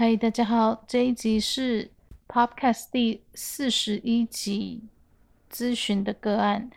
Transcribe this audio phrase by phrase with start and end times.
[0.00, 1.90] 嗨，大家好，这一集是
[2.28, 4.80] Podcast 第四十一集
[5.52, 6.70] 咨询的个案。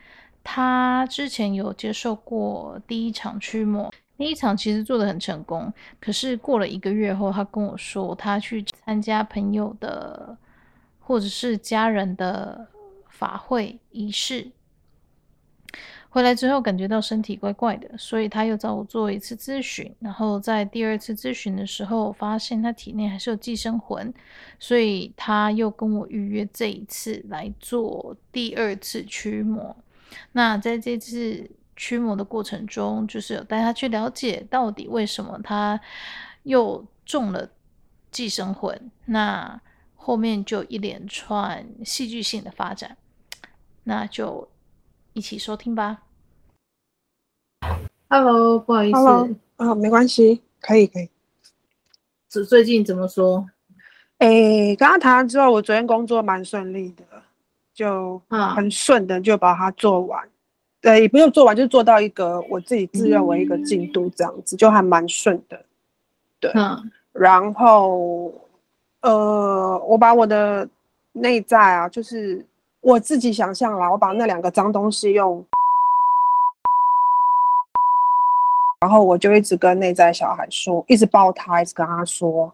[0.43, 5.71] 他之前有接受过第一场驱魔，第一场其实做得很成功。
[5.99, 10.37] 可是过了一个月后，他跟我说，他去参加朋友的
[10.99, 12.67] 或者是家人的
[13.09, 14.51] 法会仪式。
[16.13, 19.89] 回来之后感觉到身体怪怪的，所以他又找我做一次咨询。
[19.99, 24.13] 然后在第二次咨询的时候，发现他体内还是有寄生魂，
[24.59, 29.73] 所以他又跟我预约这一次来做第二次驱魔。
[30.33, 31.49] 那在这次
[31.81, 35.81] 驱魔的过程中，就是有带他去了解到底为什么他
[36.43, 37.49] 又中了
[38.11, 38.91] 寄生魂。
[39.05, 39.59] 那
[39.95, 42.95] 后面就一连串戏剧性的发展，
[43.85, 44.47] 那就。
[45.13, 46.03] 一起收听吧。
[48.07, 48.97] Hello，不好意思。
[48.97, 51.09] Hello，啊，没关系，可以可以。
[52.29, 53.45] 最最近怎么说？
[54.19, 57.03] 哎、欸，刚刚谈完之后，我昨天工作蛮顺利的，
[57.73, 58.21] 就
[58.55, 60.30] 很顺的就把它做完。
[60.81, 65.63] 对、啊，也不用做完，就做到一个我自己自认为一个进度这样子，嗯、就还蛮顺的。
[66.39, 68.33] 对，嗯、然后
[69.01, 70.67] 呃，我把我的
[71.13, 72.45] 内在啊，就是。
[72.83, 75.45] 我自己想象啦，我把那两个脏东西用，
[78.79, 82.51] 然后我就一直跟内在小孩说，一直抱他，一直跟他说，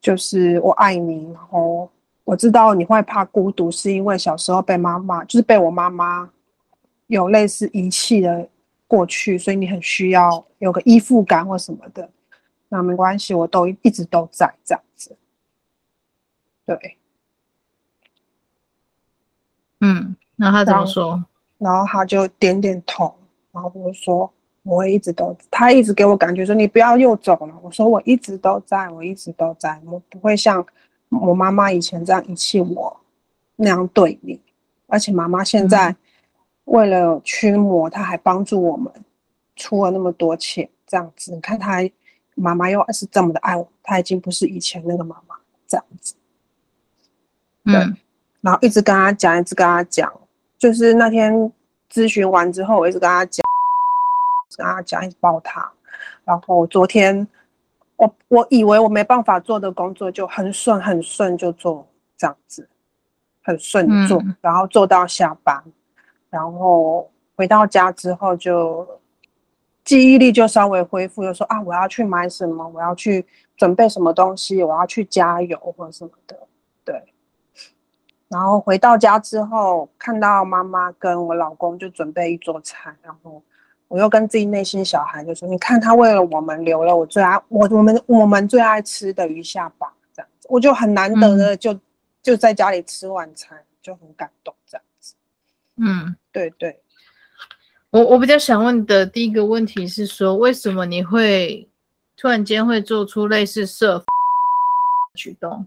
[0.00, 1.32] 就是我爱你。
[1.32, 1.90] 然后
[2.22, 6.30] 我知道你会怕孤独，是因为小时候被妈妈，就是被我妈妈
[7.08, 8.48] 有类似遗弃的
[8.86, 12.08] 过去，所以你很需要有个依附感或什么的。
[12.68, 15.16] 那没关系，我都一直都在这样子，
[16.64, 16.96] 对。
[19.80, 21.24] 嗯，那他怎么说？
[21.56, 23.14] 然后，他就点点头，
[23.52, 24.30] 然后我说
[24.62, 27.54] 我会一直都，他一直给我感觉说你不要又走了。
[27.62, 30.64] 我说我一直都在，我一直都在，我不会像
[31.08, 33.00] 我妈妈以前这样遗弃我
[33.56, 34.38] 那样对你。
[34.88, 35.94] 而且妈妈现在
[36.68, 38.92] 为了驱魔，他还帮助我们
[39.56, 41.32] 出了那么多钱，这样子。
[41.32, 41.78] 你看她
[42.34, 45.36] 妈妈又是这么的爱我，他已经不是以前那个妈妈
[45.66, 46.14] 这样子。
[47.64, 47.74] 对。
[47.74, 47.96] 嗯
[48.40, 50.10] 然后一直跟他讲，一直跟他讲，
[50.56, 51.52] 就是那天
[51.92, 53.42] 咨询完之后，我一直跟他讲，
[54.56, 55.68] 跟他讲，一直抱他。
[56.24, 57.26] 然后昨天
[57.96, 61.84] 我我以为我没办法做的工作，就很顺很顺就做
[62.16, 62.66] 这样子，
[63.42, 65.60] 很顺做，嗯、然后做到下班，
[66.30, 68.86] 然后回到家之后就
[69.84, 76.36] 记忆力就稍微恢复，就说啊，我要去买什么，我要去准备什么东西，我要去加油或者什么的，
[76.84, 77.02] 对。
[78.28, 83.42] 然后回到家之后，看到妈妈跟我老公就准备一桌菜，然后
[83.88, 91.80] 我又跟自己内心小孩就说：“你看，他为了我们留了我最爱我我们我们最爱吃的鱼下巴，这样子，我就很难得的就、嗯、
[92.22, 94.57] 就在家里吃晚餐，就很感动这样子。”
[95.80, 96.80] 嗯，对对。
[97.90, 101.66] 我我比较想问的第一个问题是说，为什么你会
[102.16, 104.04] 突然间会做出类似设
[105.14, 105.66] 举动？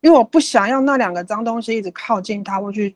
[0.00, 2.94] 因为我不想要那两个脏东西一直靠近他，或去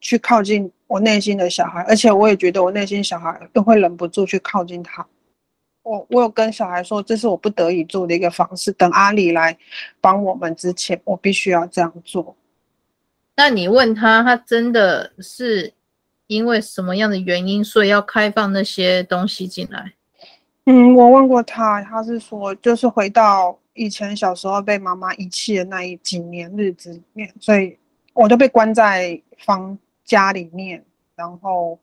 [0.00, 5.04] 去靠近我内心的小孩，而且我也觉得我内心小孩都会忍不住去靠近他。
[5.82, 8.70] 我我有跟小孩说，这是我不得已做的一个方式。
[8.72, 9.58] 等阿里来
[10.00, 12.36] 帮我们之前，我必须要这样做。
[13.36, 15.72] 那你问他，他真的是
[16.26, 19.92] 因为什么样的原因，所以要开放那些东西进来？
[20.66, 23.58] 嗯，我问过他，他是说就是回到。
[23.76, 27.76] 以前小时候被妈妈遗弃的那一几年日子里面，所以
[28.12, 30.84] 我就被关在房家里面，
[31.16, 31.76] 然后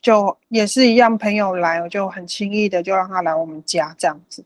[0.00, 4.42] 就也是一样，朋友来，我就很轻易的就让他来我们家这样子，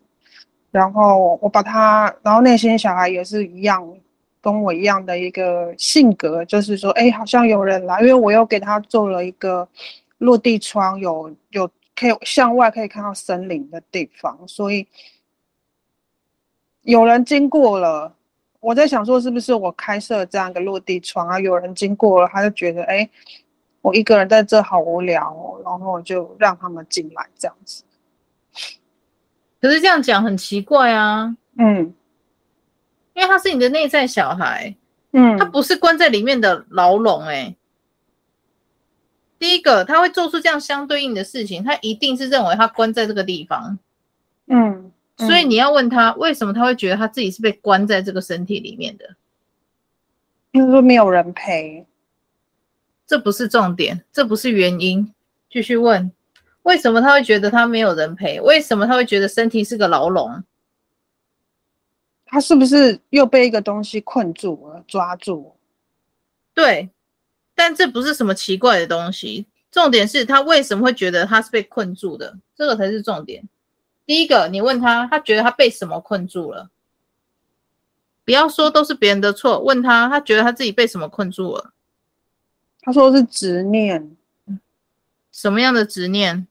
[0.72, 3.88] 然后我把他，然后那些小孩也是一样，
[4.40, 9.68] 跟我一样的一个性格，就是说，哎，好像有人来，因为我又给他做了一个
[10.18, 14.86] 落地窗，有有可以向外可以看到森林的地方，所以。
[16.82, 18.14] 有人经过了，
[18.60, 21.38] 我在想说是不是我开设这样一个落地窗啊？
[21.38, 23.10] 有人经过了，他就觉得哎、欸，
[23.82, 27.84] 我一个人在这好无聊哦，然后就让他们进来这样子。
[29.60, 31.92] 可是这样讲很奇怪啊，嗯，
[33.18, 34.72] 因为他是你的内在小孩，
[35.10, 37.52] 嗯，他不是关在里面的牢笼哎。
[39.40, 43.76] 第一个，他会做出这样相对应的事情，他一定是认为他关在这个地方。
[44.46, 49.16] 嗯，嗯，所以你要问他为什么他会觉得他自己是被关在这个身体里面的？
[50.52, 51.84] 因为说没有人陪，
[53.04, 55.12] 这不是重点，这不是原因。
[55.50, 56.12] 继续问，
[56.62, 58.40] 为什么他会觉得他没有人陪？
[58.40, 60.44] 为什么他会觉得身体是个牢笼？
[62.28, 65.54] 他是不是又被一个东西困住了、抓住？
[66.54, 66.90] 对，
[67.54, 69.46] 但这不是什么奇怪的东西。
[69.70, 72.38] 重点是他为什么会觉得他是被困住的？
[72.54, 73.46] 这个才是重点。
[74.06, 76.70] 第一个，你问他，他觉得他被什么困住了？
[78.24, 81.72] 不要说都是别人的错，问他，他觉得他自己被什么困住了？
[82.80, 84.16] 他说是执念。
[85.30, 86.46] 什么样的执念？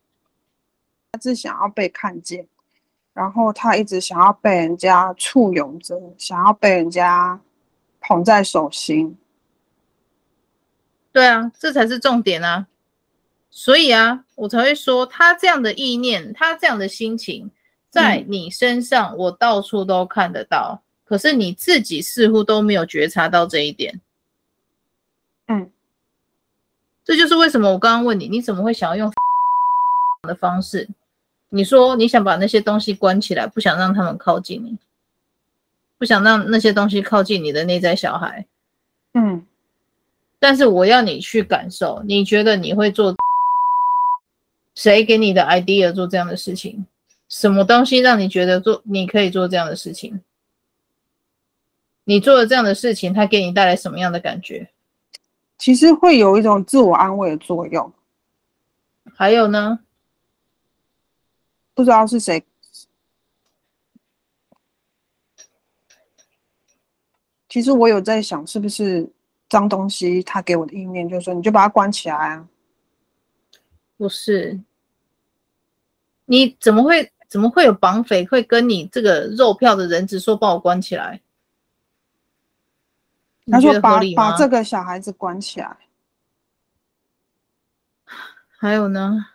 [1.11, 2.47] 他是想要被看见，
[3.17, 7.41] 然后他一直想要被人家簇拥着，想要被人家
[7.99, 9.17] 捧在手心。
[11.11, 12.67] 对啊，这才是重点啊！
[13.49, 17.49] 所以啊，我才会说他这样的意念，他这样的心情，
[17.89, 20.79] 在你身上，我到处都看得到。
[20.79, 20.85] 嗯。
[21.03, 23.99] 可是你自己似乎都没有觉察到这一点。
[25.47, 25.71] 嗯，
[27.03, 29.11] 这就是为什么我刚刚问你，你怎么会想要用
[30.21, 30.87] 的方式？
[31.57, 34.77] 你说你想把那些东西关起来，不想让他们靠近你，
[35.97, 38.45] 不想让那些东西靠近你的内在小孩。
[39.13, 39.45] 嗯，
[40.39, 43.15] 但是我要你去感受，你觉得你会做？
[44.75, 46.85] 谁给你的 idea 做这样的事情？
[47.27, 50.21] 什么东西让你觉得做你可以做这样的事情？
[52.03, 54.69] 你做了这样的事情，它给你带来什么样的感觉？
[55.57, 57.91] 其实会有一种自我安慰的作用。
[59.15, 59.79] 还有呢？
[61.77, 62.43] 不知道是谁。
[67.47, 69.07] 其实我有在想，是不是
[69.47, 72.49] 脏东西他给我的意念，就是说你就把它关起来啊？
[73.95, 74.59] 不是。
[76.25, 81.21] 你怎么会怎么会有绑匪会跟你这个肉票的人质说把我关起来？
[83.51, 85.77] 他说把把这个小孩子关起来。
[88.57, 89.27] 还有呢？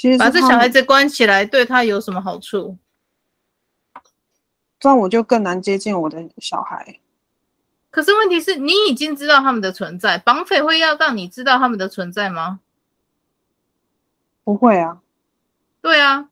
[0.00, 2.78] 其实把这小孩子关起来对他有什么好处？
[4.78, 7.00] 这样我就更难接近我的小孩。
[7.90, 12.60] 可是问题是你已经知道他们的存在，绑匪会要让你知道他们的存在吗？
[14.42, 15.02] 不会啊。
[15.82, 16.30] 对啊，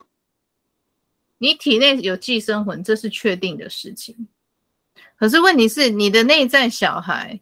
[1.37, 4.29] 你体内有寄生魂，这是确定的事情。
[5.19, 7.39] 可是问题是，你的内在小孩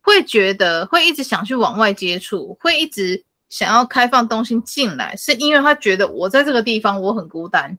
[0.00, 7.78] 会觉得，会一直想去往外接触，会一直想要开放东西进来，是因为他觉得我在这个地方我很孤单。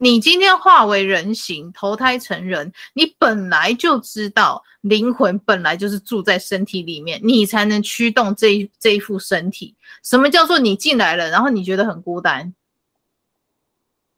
[0.00, 9.74] 你今天化为人形，投胎成人，你本来就知道灵魂本来就是住在身体里面，你才能驱动这一这一副身体。
[10.04, 12.54] 什么叫做你进来了，然后你觉得很孤单？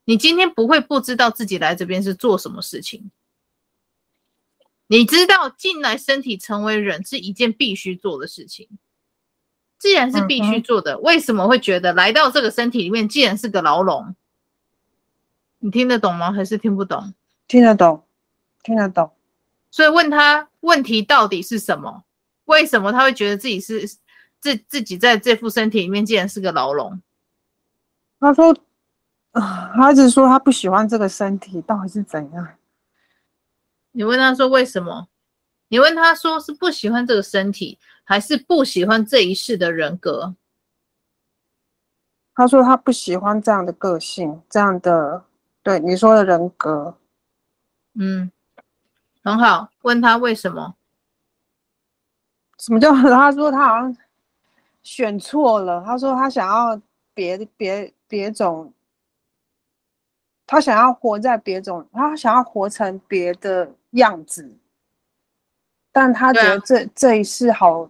[0.04, 3.10] 你今天不会不知道自己来这边是做什么事情。
[4.86, 8.68] 你知道进来身体成为人是一件必须做的事情。
[9.80, 14.14] 既然是必须做的，为什么会觉得来到这个身体里面，既然是个牢笼？
[15.58, 16.30] 你听得懂吗？
[16.30, 17.14] 还是听不懂？
[17.48, 18.04] 听得懂，
[18.62, 19.10] 听得懂。
[19.70, 22.04] 所以问他问题到底是什么？
[22.44, 23.88] 为什么他会觉得自己是
[24.38, 27.00] 自自己在这副身体里面，竟然是个牢笼？
[28.20, 28.54] 他说
[29.32, 32.48] ：“啊，他一直说他不喜欢这个身体，到底是怎样？”
[33.92, 35.08] 你问他说为什么？
[35.68, 37.78] 你问他说是不喜欢这个身体，
[38.10, 40.34] 还是不喜欢这一世的人格？
[42.34, 45.24] 他说他不喜欢这样的个性，这样的。
[45.62, 46.96] 对你说的人格，
[47.94, 48.32] 嗯，
[49.22, 49.70] 很好。
[49.82, 50.74] 问他为什么？
[52.58, 53.96] 什么叫 他说他好像
[54.82, 55.80] 选错了？
[55.84, 56.82] 他说他想要
[57.14, 58.74] 别别别种，
[60.48, 64.56] 他想要活在别种，他想要活成别的样子，
[65.92, 67.88] 但他觉得这、啊、这一世好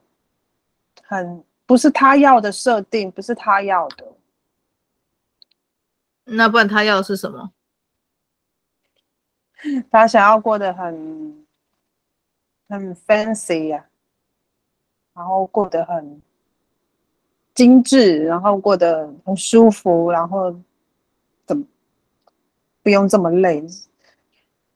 [1.11, 4.07] 很不是他要的设定，不是他要的。
[6.23, 7.51] 那不然他要的是什么？
[9.91, 11.45] 他想要过得很
[12.69, 13.79] 很 fancy 呀、
[15.13, 16.23] 啊，然后过得很
[17.55, 20.55] 精致，然后过得很舒服，然后
[21.45, 21.67] 怎么
[22.85, 23.67] 不用这么累？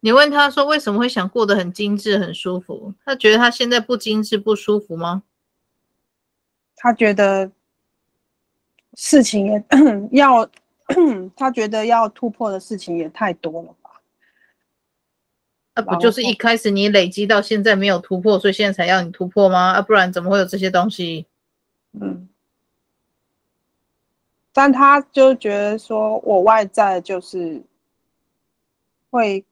[0.01, 2.93] 你问他说为什么会想过得很精致、很舒服？
[3.05, 5.23] 他觉得他现在不精致、不舒服吗？
[6.85, 7.51] 他觉得
[8.93, 9.65] 事情也
[10.13, 10.47] 要，
[11.35, 13.75] 他觉得要突破的事情也太多了。
[15.75, 19.73] 那、啊、不就是一开始你累积到现在没有突破，所以现在才要你突破吗？
[19.73, 21.25] 啊，不然怎么会有这些东西？
[21.93, 22.29] 嗯，
[24.53, 27.63] 但他就觉得说我外在就是
[29.09, 29.43] 会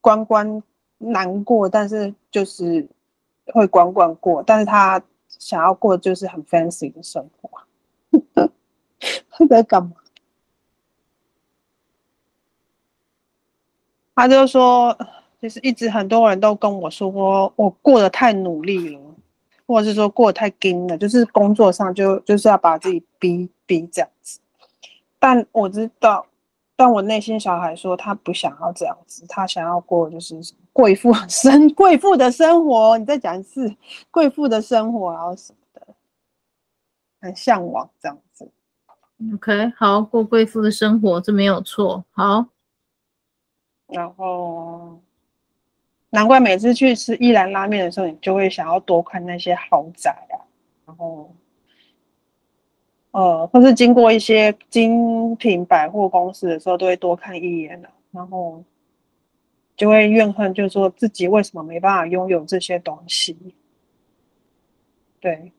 [0.00, 0.60] 关关
[0.98, 2.88] 难过，但是就是
[3.46, 5.00] 会关关过，但是他
[5.38, 7.50] 想要过就是很 fancy 的生活。
[9.30, 9.92] 他在干嘛？
[14.14, 14.96] 他就说，
[15.40, 19.00] 就是一直很多人都跟我说，我过得太努力了，
[19.66, 24.38] 或者是说过得太紧了，就是工作上就就是要把自己逼逼这样子。
[25.18, 26.26] 但我知道，
[26.76, 30.38] 但我内心小孩说他不想要这样子，他想要过就是
[30.72, 32.96] 贵妇 生贵妇的生活。
[32.98, 33.74] 你再讲一次
[34.10, 35.94] 贵妇的生活，然后什么的，
[37.20, 38.50] 很向往这样子。
[39.34, 42.04] OK，好，过贵妇的生活，这没有错。
[42.10, 42.46] 好，
[43.88, 45.00] 然后
[46.10, 50.36] 难怪每次去吃一兰拉面的时候，你就会想要多看那些豪宅啊，
[50.86, 51.34] 然后。
[53.12, 58.64] 呃，或是经过一些精品百货公司的时候，都会多看一眼的，然后
[59.76, 63.54] 就会怨恨，就是说自己为什么没办法拥有这些东西。
[65.20, 65.52] 对，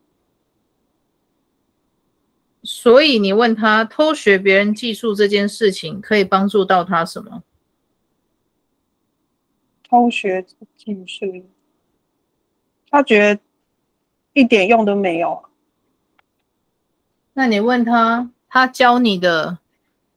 [2.61, 7.43] 所以你问他偷学别人技术这件事情可以帮助到他什么？
[9.89, 11.45] 偷学技术，
[12.89, 13.41] 他觉得
[14.33, 15.45] 一点用都没有。
[17.33, 19.59] 那你问他，他教你的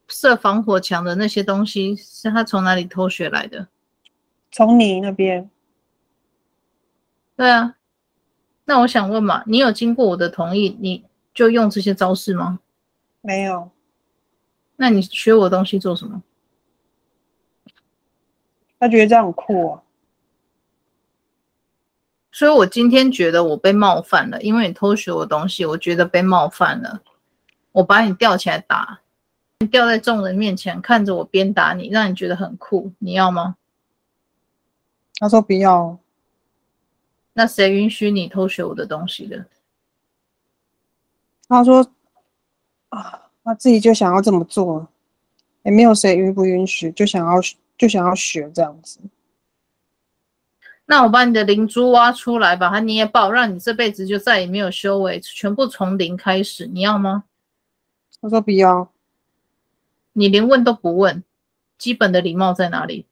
[0.09, 3.69] 设防火墙的那些东西，是他从哪里偷学来的？
[4.51, 5.51] 从你那边。
[7.37, 7.77] 对啊，
[8.65, 12.61] 那我想问嘛，你有经过我的同意，你就用这些招式吗？
[13.21, 13.71] 没有。
[14.77, 16.23] 那你学我的东西做什么？
[18.79, 19.83] 他觉得这样很酷啊。
[22.31, 27.03] 所以我今天觉得我被冒犯了，因为你偷学我东西，我觉得被冒犯了。
[27.73, 29.01] 我把你吊起来打，
[29.61, 33.57] 你吊在众人面前看着我鞭打你，让你觉得很酷，你要吗？
[35.19, 35.99] 他说不要。
[37.33, 39.47] 那谁允许你偷学我的东西的？
[41.49, 41.87] 他说
[42.89, 44.89] 啊，他自己就想要这么做，
[45.63, 47.35] 也没有谁允不允许，就想要
[47.77, 49.01] 就想要学这样子。
[50.87, 57.25] 那我把你的灵珠挖出来，把它捏爆，让你这辈子就再也没有修为，全部从零开始，你要吗？
[58.21, 58.91] 他说不要。
[60.13, 61.23] 你连问都不问，
[61.77, 63.05] 基本的礼貌在哪里？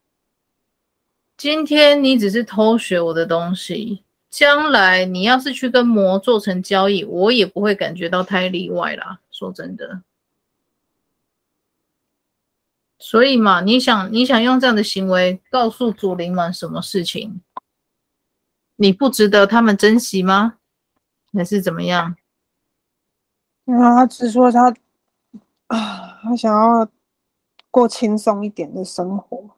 [1.36, 9.20] 今天你只是偷学我的东西，将来你要是去跟魔做成交易，我也不会感觉到太例外啦。
[9.30, 10.02] 说真的。
[12.98, 17.42] 所以嘛，你想你想用这样的行为告诉祖灵们什么事情？
[18.76, 20.54] 你不值得他们珍惜吗？
[21.32, 22.16] 还是怎么样？
[23.66, 24.74] 嗯，他只说他
[25.66, 26.88] 啊，他想要
[27.70, 29.50] 过轻松一点的生活。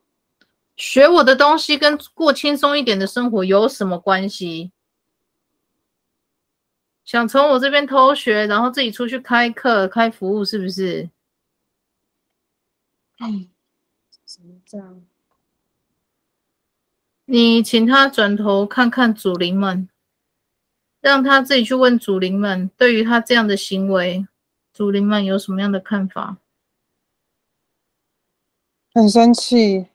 [0.76, 4.72] 学我的东西跟过轻松一点的生活有什么关系？
[7.04, 11.08] 想从我这边偷学，然后自己出去开课、开服务，是不是？
[13.18, 13.46] 哎，
[14.24, 15.02] 怎么这样？
[17.24, 19.88] 你请他转头看看祖灵们，
[21.00, 24.26] 让他自己去问祖灵们，对于他这样的行为，
[24.72, 26.38] 祖灵们有什么样的看法？
[28.92, 29.86] 很生气，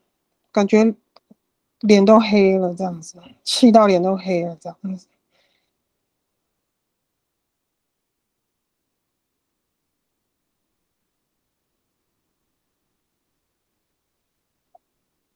[0.51, 0.95] 感觉
[1.79, 5.07] 脸都黑了，这样子，气到脸都黑了，这样子。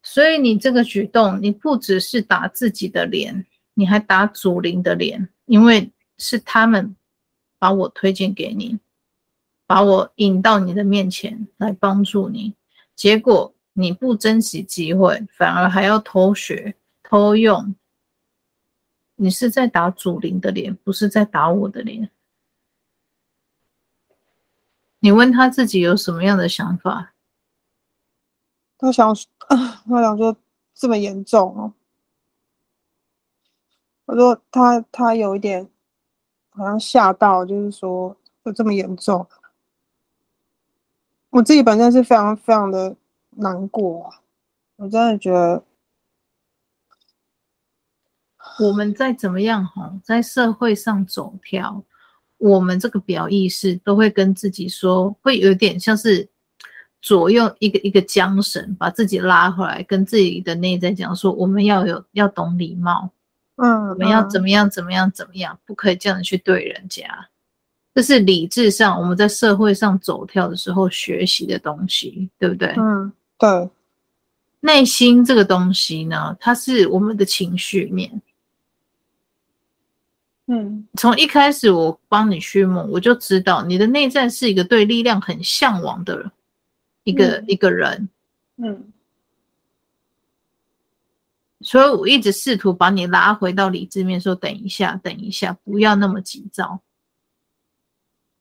[0.03, 6.95] 所以你这个举动，你不只是打自己的脸，你还打祖灵的脸，因为是他们
[7.57, 8.79] 把我推荐给你，
[9.65, 12.53] 把我引到你的面前来帮助你，
[12.95, 17.75] 结果你不珍惜机会，反而还要偷学偷用，
[19.15, 22.09] 你是在打祖灵的脸，不是在打我的脸。
[24.99, 27.13] 你问他自己有什么样的想法？
[28.77, 30.37] 他想，啊，他想说
[30.73, 31.73] 这么严重哦。
[34.05, 35.69] 我说他他有一点
[36.51, 39.27] 好像吓到，就是说有这么严重。
[41.29, 42.95] 我自己本身是非常非常的
[43.35, 44.21] 难过啊，
[44.77, 45.63] 我真的觉得，
[48.59, 51.83] 我们再怎么样哈，在社会上走跳，
[52.37, 56.27] 我们这个表意识都会跟自己说，会有点像是。
[57.01, 63.11] 左右一个一个缰绳，把自己拉回来，跟自己的内在讲说：我们要有要懂礼貌，
[63.57, 67.29] 嗯，我们要怎么样怎么样怎么样，不可以这样去对人家。
[67.93, 72.73] 这是理智上我们在社会上走跳的时候学习的东西，对不对？
[72.75, 73.69] 嗯，对。
[74.61, 78.21] 内心这个东西呢，它是我们的情绪面。
[80.47, 86.31] 嗯，从一开始我帮你驱魔，我就知道你的内在是一个对力量很向往的
[87.03, 88.09] 一个、嗯、一个人。
[88.57, 88.91] 嗯，
[91.61, 96.79] 所以我一直试图把你拉回到理智面，说等一下，等一下，不要那么急躁。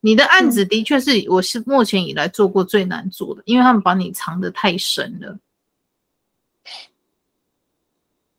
[0.05, 5.39] 你的案子的确是我是目前以来做过最难做的，因为他们把你藏得太深了。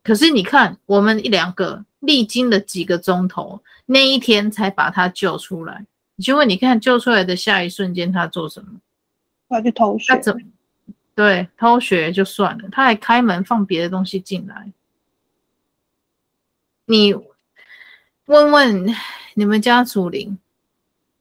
[0.04, 1.84] 可是你看，我们一两个。
[2.02, 5.84] 历经了几个钟头，那一天才把他救出来。
[6.18, 8.80] 你就问，你看救出来的下一瞬间，他做什么？
[9.50, 10.14] 他去偷学。
[10.14, 10.42] 他怎么？
[11.16, 14.72] 对，偷学就算了，他还开门放别的东西进来。
[16.86, 17.16] 你
[18.28, 18.96] 问问
[19.34, 20.38] 你们家祖灵，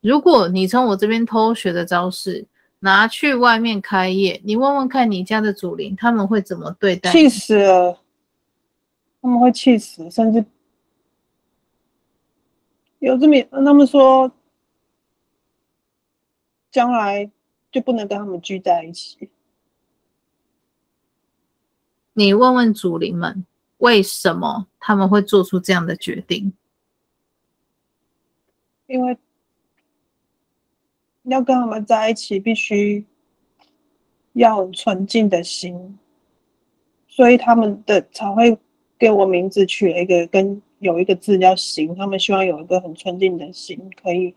[0.05, 2.47] 如果你从我这边偷学的招式
[2.81, 7.11] 拿去外面开业，你问问看你家的祖灵，他们会怎么对待？
[7.11, 7.99] 气死了！
[9.23, 10.45] 他们会气死，甚至。
[12.99, 13.35] 有这么
[13.65, 14.31] 他们说，
[16.71, 17.31] 将来
[17.73, 19.31] 就不能跟他们聚在一起。
[22.13, 23.47] 你问问祖灵们，
[23.79, 26.53] 为什么他们会做出这样的决定？
[28.87, 29.17] 因为
[31.25, 33.05] 要跟他们在一起，必须
[34.33, 35.99] 要纯净的心，
[37.09, 38.57] 所以他们的才会
[38.99, 40.63] 给我名字取了一个跟。
[40.81, 44.35] 有一个字叫“行”，他们希望有一个很纯净的心，可以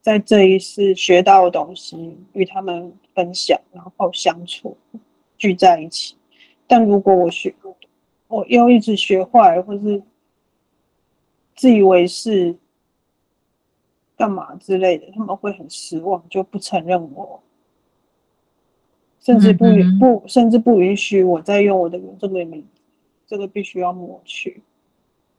[0.00, 4.76] 在这一世学到的东西与他们分享，然后相处，
[5.38, 6.16] 聚在一起。
[6.66, 7.54] 但如果我学，
[8.26, 10.02] 我又一直学坏，或是
[11.54, 12.56] 自以为是，
[14.16, 17.42] 干嘛之类的，他们会很失望，就不承认我，
[19.20, 22.66] 甚至不允不，甚至不允许我再用我的这个名。
[23.28, 24.62] 这个必须要抹去，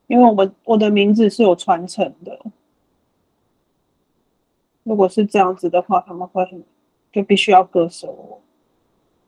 [0.08, 2.38] 因为我们我的名字是有传承的。
[4.82, 6.62] 如果是这样子的话，他们会很
[7.10, 8.42] 就必须要割舍我，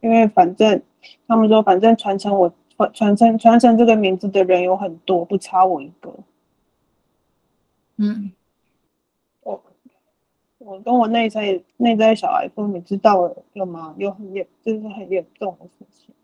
[0.01, 0.83] 因为反正
[1.27, 6.15] 他们说，反正传承我传传承传承这个名字的人有很多，不差我一个。
[7.97, 8.40] 嗯，我
[10.71, 13.93] 我跟我内在内在小孩说，你知道了了吗？
[13.99, 16.15] 有很严，这是很严重的事情。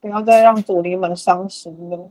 [0.00, 2.08] 不要再让祖灵们伤心了，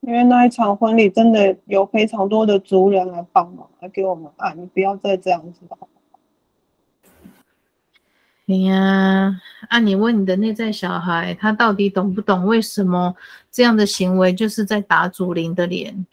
[0.00, 4.52] 因为那一场婚礼真的有非常多的族人来帮忙，来给我们爱。
[4.54, 5.78] 你不要再这样子了。
[8.48, 13.14] 哎呀，啊，你问你的内在小孩，他到底懂不懂为什么
[13.52, 16.04] 这样的行为就是在打祖灵的脸？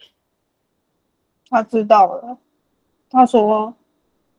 [1.48, 2.38] 他知道了，
[3.10, 3.74] 他说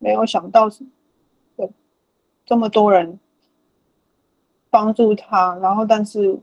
[0.02, 0.84] 没有想到是，
[1.56, 1.72] 对，
[2.46, 3.18] 这么多人。
[4.74, 6.40] 帮助他，然后但是，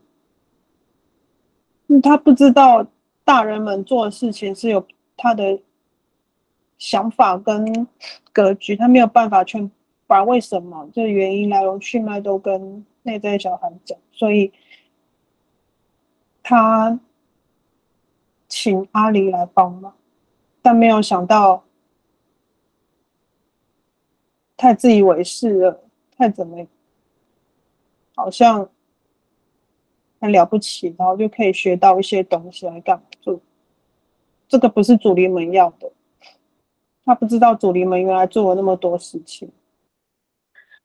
[2.03, 2.87] 他不知道
[3.25, 5.63] 大人们做的事情是有他的
[6.77, 7.89] 想法跟
[8.31, 9.71] 格局，他没有办法全
[10.07, 14.53] 把为什么这原因来龙去脉都跟内在小孩讲，所以
[16.43, 17.01] 他
[18.47, 19.95] 请阿离来帮忙，
[20.61, 21.65] 但没有想到
[24.59, 25.85] 太自以为是了，
[26.19, 26.67] 太怎么。
[28.15, 28.69] 好像
[30.21, 33.05] 很了不起，然后就可以学到一些东西来干嘛？
[33.21, 33.41] 就
[34.49, 35.93] 这个不是主灵们要的，
[37.05, 39.53] 他不知道主灵们原来做了那么多事情。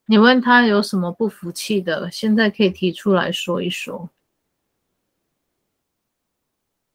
[0.06, 4.12] 你问他有什么不服气的，现在可以提出来说一说。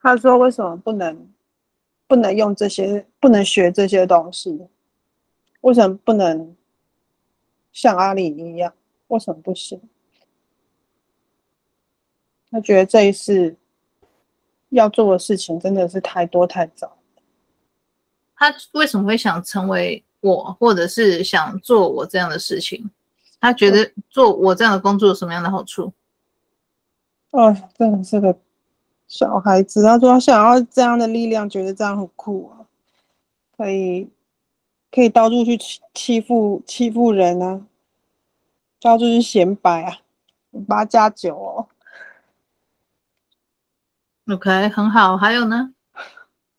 [0.01, 1.29] 他说：“为什么不能
[2.07, 4.69] 不能用这些，不能学这些东西？
[5.63, 6.55] 为什么不能
[7.81, 8.75] 像阿里一样？
[9.07, 9.81] 为什么不行？”
[12.51, 13.57] 他觉得这一次
[14.71, 16.97] 要做的事情真的是太多太早。
[18.35, 22.91] 他为什么会想成为我，或者是想做我这样的事情？
[23.41, 25.93] 他觉得做我这样的工作有什么样的好处？
[27.31, 28.37] 哦，真的是个
[29.07, 29.85] 小孩子。
[29.85, 32.67] 他说他想要这样的力量，觉得这样很酷啊，
[33.57, 34.09] 可以
[34.91, 37.67] 可以到处去欺欺负欺负人啊，
[38.81, 39.99] 到处去显摆啊，
[40.67, 41.69] 八加九哦。
[44.33, 45.17] OK，很好。
[45.17, 45.75] 还有呢？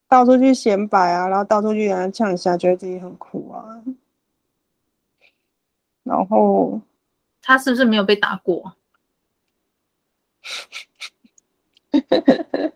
[0.08, 3.84] 到处去显摆啊，然后到处去跟人呛一下，觉得自己很酷啊。
[6.04, 6.82] 然后
[7.42, 8.74] 他是不是没有被打过？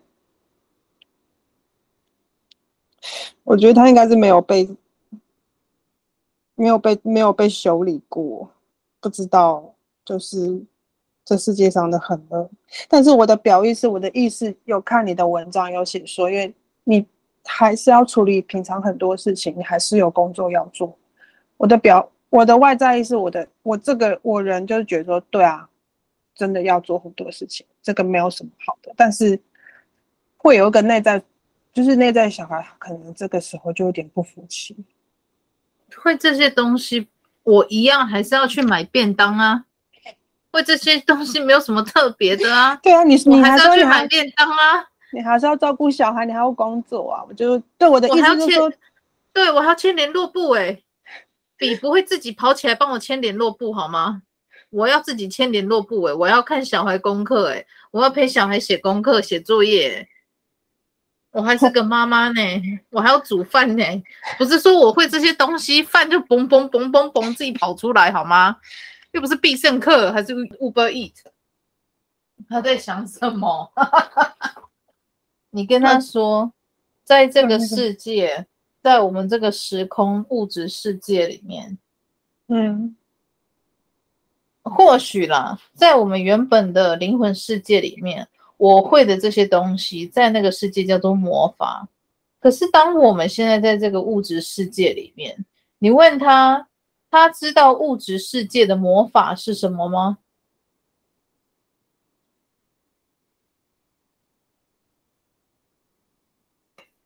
[3.42, 4.68] 我觉得他应该是没有被，
[6.54, 8.50] 没有被没有被修理过，
[9.04, 10.64] 不知道就是
[11.26, 12.50] 这世界上的很恶。
[12.88, 17.06] 但是我的表意是，我的意思有看你的文章有写说，因为你
[17.44, 20.96] 还是要处理平常很多事情，你还是有工作要做。
[21.58, 25.68] 我的表，我的外在意识，我的我这个我人就是觉得说，对啊，
[26.34, 29.38] 真的要做很多事情，这个没有什么好的，但是
[30.38, 31.22] 会有一个内在。
[31.74, 34.76] 就是内在小孩，可能这个时候就有点不服气。
[35.96, 37.08] 会这些东西，
[37.44, 39.64] 我一样还是要去买便当啊。
[40.50, 42.76] 为这些东西没有什么特别的啊。
[42.82, 44.84] 对啊，你你还是要去买便当啊。
[45.12, 47.22] 你还是要照顾小孩，你还要工作啊。
[47.28, 48.72] 我就对我的意思就是说，
[49.32, 50.82] 对我还要签联络簿哎、欸，
[51.56, 54.22] 笔不会自己跑起来帮我签联络簿好吗？
[54.70, 60.08] 我要自己签联络簿哎、欸，我要看小孩功课哎、欸，我要陪小孩写功课、写作业、欸。
[61.34, 62.40] 我还是个妈妈呢，
[62.90, 63.84] 我还要煮饭呢，
[64.38, 68.56] 不是说我会这些东西，饭就嘣嘣嘣嘣嘣自己跑出来好吗？
[69.10, 71.14] 又不是必胜客，还是 Uber Eat。
[72.48, 73.72] 他在想什么？
[75.50, 76.52] 你跟他说，
[77.02, 78.46] 在这个世界，
[78.80, 81.76] 在我们这个时空物质世界里面，
[82.46, 82.96] 嗯，
[84.62, 88.28] 或许啦，在我们原本的灵魂世界里面。
[88.64, 91.86] 我会的这些东西，在那个世界叫做魔法。
[92.40, 95.44] 可是，当我们现在在这个物质世界里面，
[95.78, 96.66] 你问他，
[97.10, 100.16] 他知道物质世界的魔法是什么吗？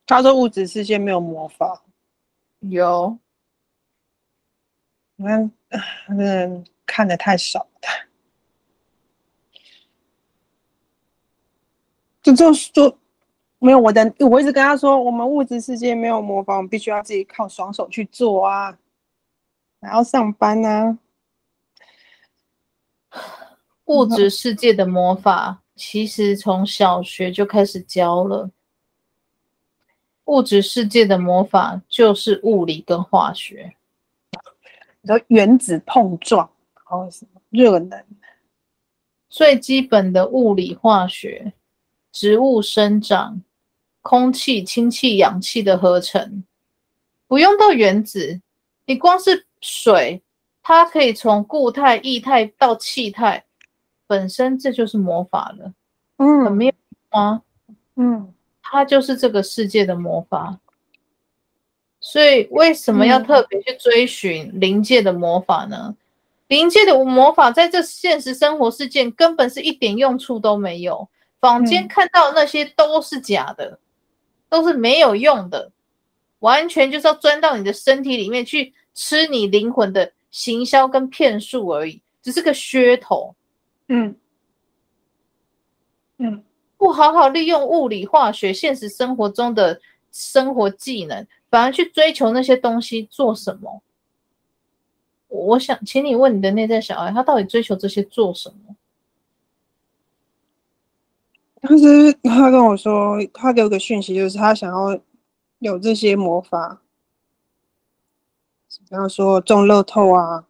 [0.05, 1.83] 他说物质世界没有魔法。
[2.59, 3.19] 有。
[5.17, 5.51] 你看，
[6.07, 8.08] 嗯，看的太少了。
[12.33, 12.97] 就就就
[13.59, 18.77] 没有我的，我一直跟他说，我们物质世界没有魔法，我们必须要自己靠双手去做啊，
[19.79, 20.97] 然后上班啊。
[23.85, 28.51] 物质世界的魔法其实从小学就开始教了。
[30.25, 33.75] 物质世界的魔法就是物理跟化学，
[35.01, 38.05] 你说原子碰撞，然后什么热能，
[39.27, 41.53] 最基本的物理化学。
[42.11, 43.41] 植物生长，
[44.01, 46.43] 空气、氢气、氧气的合成，
[47.27, 48.41] 不用到原子，
[48.85, 50.21] 你光是水，
[50.63, 53.45] 它可以从固态、液态到气态，
[54.07, 55.73] 本身这就是魔法了。
[56.17, 56.73] 嗯，很妙
[57.11, 57.43] 吗？
[57.95, 60.59] 嗯，它就是这个世界的魔法。
[62.01, 65.95] 所以为什么要特别去追寻灵界的魔法呢？
[66.47, 71.07] 灵界的魔法在这现实生活世界根本是一点用处都没有。
[71.39, 73.79] 坊间看到那些都是假的，嗯，
[74.49, 75.71] 都是没有用的，
[76.39, 83.35] 完全就是要钻到你的身体里面去吃你灵魂的行销跟骗术而已，只是个噱头。
[83.87, 84.15] 嗯
[86.17, 86.43] 嗯，
[86.77, 89.79] 不好好利用物理化学现实生活中的
[90.11, 93.81] 生活技能，反而去追求那些东西做什么？
[95.29, 98.68] 我想请你问你的内在小孩，他到底追求这些做什么？
[101.81, 104.99] 但是他跟我说，他给我个讯息，就是他想要
[105.59, 106.81] 有这些魔法，
[108.89, 110.45] 比方说中乐透啊，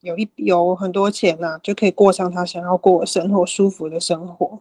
[0.00, 4.60] 有一有很多钱呐、啊，就可以过上他想要过的生活，舒服的生活。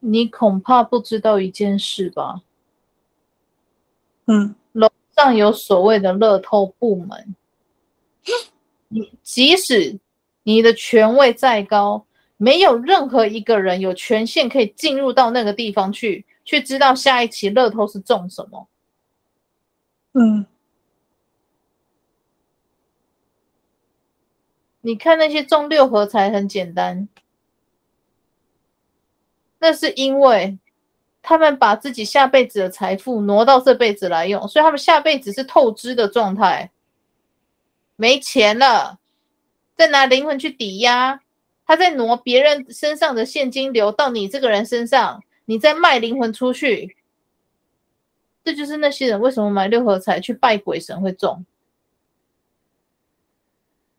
[0.00, 2.42] 你恐怕不知道一件事吧？
[4.26, 7.34] 嗯，楼上有所谓的乐透部门，
[8.88, 9.98] 你即使
[10.42, 12.04] 你的权位再高。
[12.38, 18.68] 没有任何一个人有权限可以进入到那个地方去，去知道下一期乐透是中什么。
[20.12, 20.46] 嗯，
[24.82, 27.08] 你看那些中六合彩很简单，
[29.58, 30.58] 那是因为
[31.22, 36.70] 他们把自己下辈子的财富挪到这辈子来用，所以他们下辈子是透支的状态，
[37.96, 38.98] 没钱了，
[39.74, 41.20] 再拿灵魂去抵押。
[41.66, 46.96] 他在挪别人身上的现金流到你这个人身上，你再卖灵魂出去，
[48.44, 51.44] 这就是那些人为什么买六合彩去拜鬼神会中。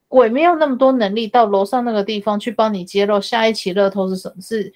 [0.08, 4.74] 鬼没有那么多能力到楼上那个地方去帮你揭露下一期乐透是什么，是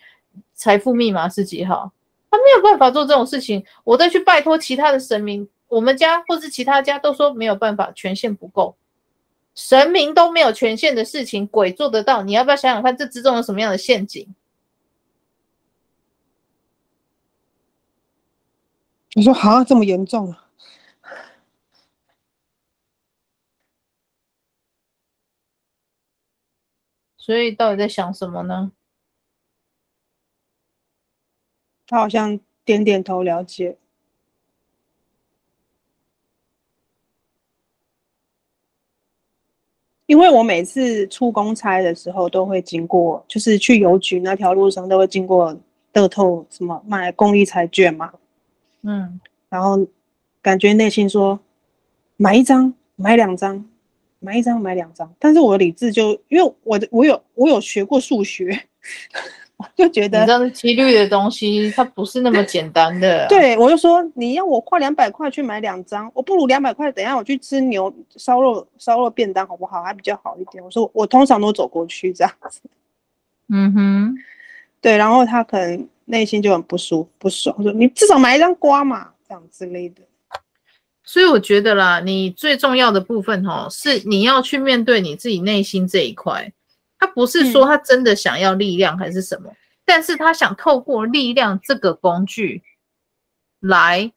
[0.53, 1.93] 财富密码是几号，
[2.29, 3.63] 他没有办法做这种事情。
[3.85, 8.75] 我再去拜托其他的神明，我们家或是其他家都说没有办法，权限不够。
[9.63, 12.23] 神明都没有权限的事情，鬼做得到？
[12.23, 14.33] 你要不要想想看，这之中有什么样的陷阱？
[19.13, 20.49] 你说哈这么严重啊？
[27.17, 28.71] 所以到底在想什么呢？
[31.85, 33.77] 他好像点点头，了解。
[40.11, 45.57] 因为我每次出公差的时候，都会经过，就是去邮局那条路上，都会经过
[45.93, 48.11] 乐透什么买公益彩券嘛。
[48.81, 49.79] 嗯，然后
[50.41, 51.39] 感觉内心说，
[52.17, 53.63] 买一张，买两张，
[54.19, 55.09] 买一张，买两张。
[55.17, 58.63] 但是我的理智就，因为我的我有我有学过数学。
[59.75, 63.27] 就觉得，这样几率的东西，它不是那么简单的、啊。
[63.27, 69.81] 对，我就说你要我花两百块去买两张，我不如两百块，等一下我去吃牛烧肉烧肉便当好不好？
[69.83, 70.63] 还比较好一点。
[70.63, 72.61] 我说我，我通常都走过去这样子。
[73.49, 74.15] 嗯哼，
[74.79, 80.01] 对，然后他可能内心就很不舒服不爽，说你至少买一张瓜嘛，这样之类的。
[81.03, 86.51] 所以我觉得啦，你最重要的部分哦，是你要去面对你自己内心这一块。
[87.01, 92.61] 他不是说他真的想要力量还是什么，嗯、但是他想透过力量这个工具
[93.59, 94.11] 来，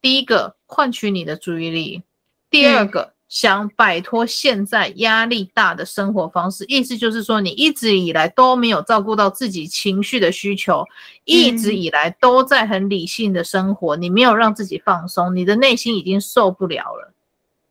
[0.00, 2.04] 第一个换取你的注意力，
[2.48, 6.64] 第二个、嗯、想摆脱现在压力大的生活方式。
[6.68, 10.86] 意思就是说，你一直以来都没有照顾到自己情绪的需求，
[11.24, 17.12] 一直以来都在很理性的生活，你没有让自己放松，你的内心已经受不了了。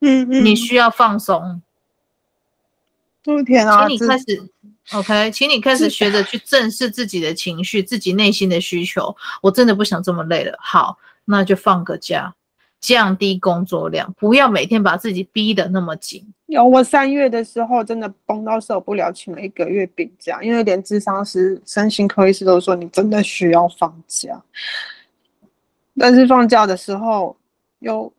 [0.02, 1.62] 嗯嗯，你需要放松。
[3.46, 3.88] 天啊！
[3.88, 4.50] 请你开始
[4.94, 9.16] ，OK，请你开始学着去正视自己的情绪，自己内心的需求。
[9.42, 12.34] 我真的不想这么累了，好，那就放个假，
[12.80, 16.26] 降低工作量，不要每天把自己逼得那么紧。
[16.48, 24.42] 有，我三月的时候真的崩到受不了，请了一个月病假，因为连智商师、身心科医师都说你真的需要放假。
[25.98, 27.38] 但是放假的时候
[27.80, 28.12] 又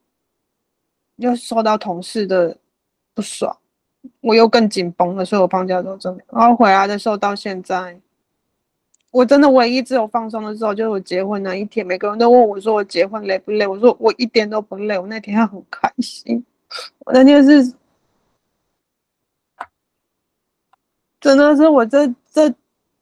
[1.17, 2.57] 又受到同事的
[3.15, 3.55] 不爽。
[4.21, 6.25] 我又更紧绷了，所以我放假都真的。
[6.33, 8.01] 然后回来的时候到现在，
[9.11, 11.87] 我真的唯一只有放松的时候，就是我结婚那一天。
[11.87, 13.67] 每个人都问我说我结婚累不累？
[13.67, 16.45] 我说我一点都不累，我那天很开心。
[17.01, 17.75] 我那天是，
[21.21, 22.53] 真的是我这这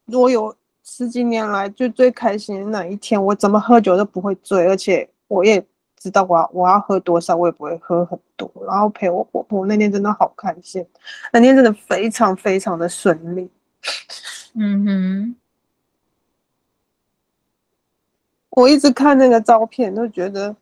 [0.06, 3.22] 我有十几年来就最开心的那一天。
[3.22, 5.64] 我怎么喝酒都不会醉，而且我也。
[6.00, 8.50] 知道我要我要喝多少，我也不会喝很多。
[8.66, 10.84] 然后陪我婆婆那天真的好开心，
[11.30, 13.50] 那天真的非常非常的顺利。
[14.54, 15.36] 嗯哼，
[18.48, 20.56] 我一直看那个照片，都觉得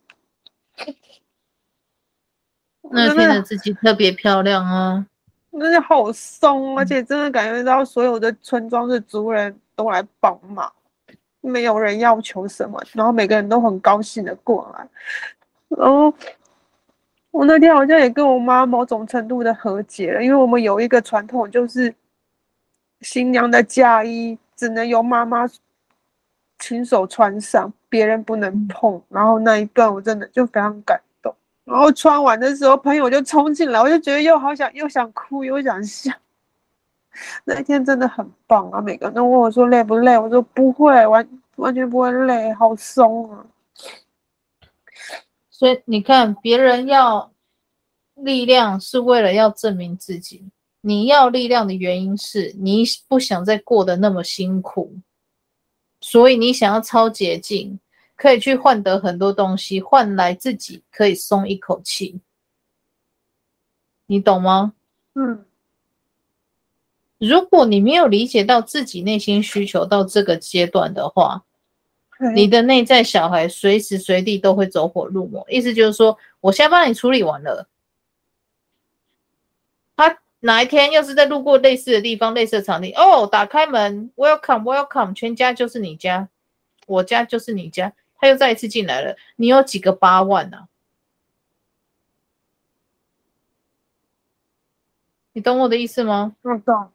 [2.91, 5.07] 那天的自己特别漂亮啊，
[5.53, 10.69] 真的好松，而且真的感觉到所有的村庄的族人都来帮忙。
[11.41, 14.87] 没有人要求什么，然后每个人都很高兴的过来。
[15.69, 16.13] 然后
[17.31, 21.93] 我那天好像也跟我妈某种程度的和解了，因为我们有一个传统，就是
[23.01, 25.47] 新娘的嫁衣只能由妈妈
[26.57, 29.01] 亲手穿上，别人不能碰。
[29.09, 31.33] 然后那一段我真的就非常感动。
[31.63, 36.11] 然后穿完的时候，朋友就冲进来，我就觉得又好想又想哭又想笑。
[37.43, 38.79] 那一天真的很棒啊！
[38.81, 43.45] 每个人都问我说累不累，我说不会，完完全不会累，好松啊！
[45.49, 47.31] 所以你看，别人要
[48.15, 50.49] 力量是为了要证明自己，
[50.81, 54.93] 你要力量的原因是你不想再过得那么辛苦，
[55.99, 57.77] 所以你想要超捷径，
[58.15, 62.21] 可以去换得很多东西，换来自己可以松一口气，
[64.05, 64.73] 你懂吗？
[65.15, 65.45] 嗯。
[67.19, 71.43] 如果你没有理解到自己内心需求到这个阶段的话，
[72.33, 75.45] 你的内在小孩随时随地都会走火入魔。
[75.49, 77.67] 意思就是说，我先帮你处理完了，
[79.97, 86.29] 他哪一天要是在路过类似的地方、类似的场地，哦，打开门，Welcome Welcome，全家就是你家，
[86.87, 90.67] 我家就是你家，他又再一次进来了，你有几个八万啊？
[95.33, 96.35] 你懂我的意思吗？
[96.41, 96.91] 我懂。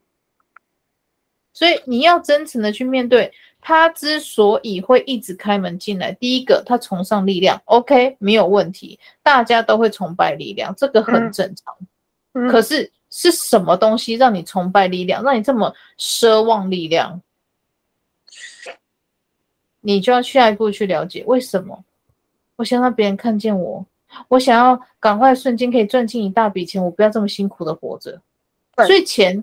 [1.55, 6.13] 所以你要真诚的去面对他之所以会一直开门进来。
[6.13, 11.75] 第一个，他崇尚力量，OK，没有问题，大家都会崇拜力量，这个很正常。
[12.35, 17.23] 嗯嗯、可是是什么东西让你崇拜力量，让你这么奢望力量？
[19.81, 21.85] 你就要下一步去了解为什么。
[22.57, 23.87] 我想让别人看见我，
[24.29, 28.21] 我想要赶快瞬间可以赚进一大笔钱，我不要这么辛苦的活着。
[28.87, 29.43] 所以钱。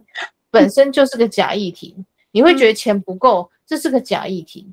[0.52, 1.96] 本身就是个假议题，
[2.32, 4.68] 你会觉得钱不够，这是个假议题。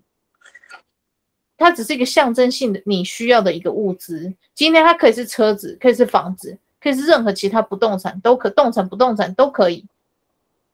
[1.57, 4.33] 它只是一个象征性的你需要的一个物资。
[4.55, 9.85] 今天它可以是车子，可以是房子，可以是任何其他不动产，都可动产不动产都可以。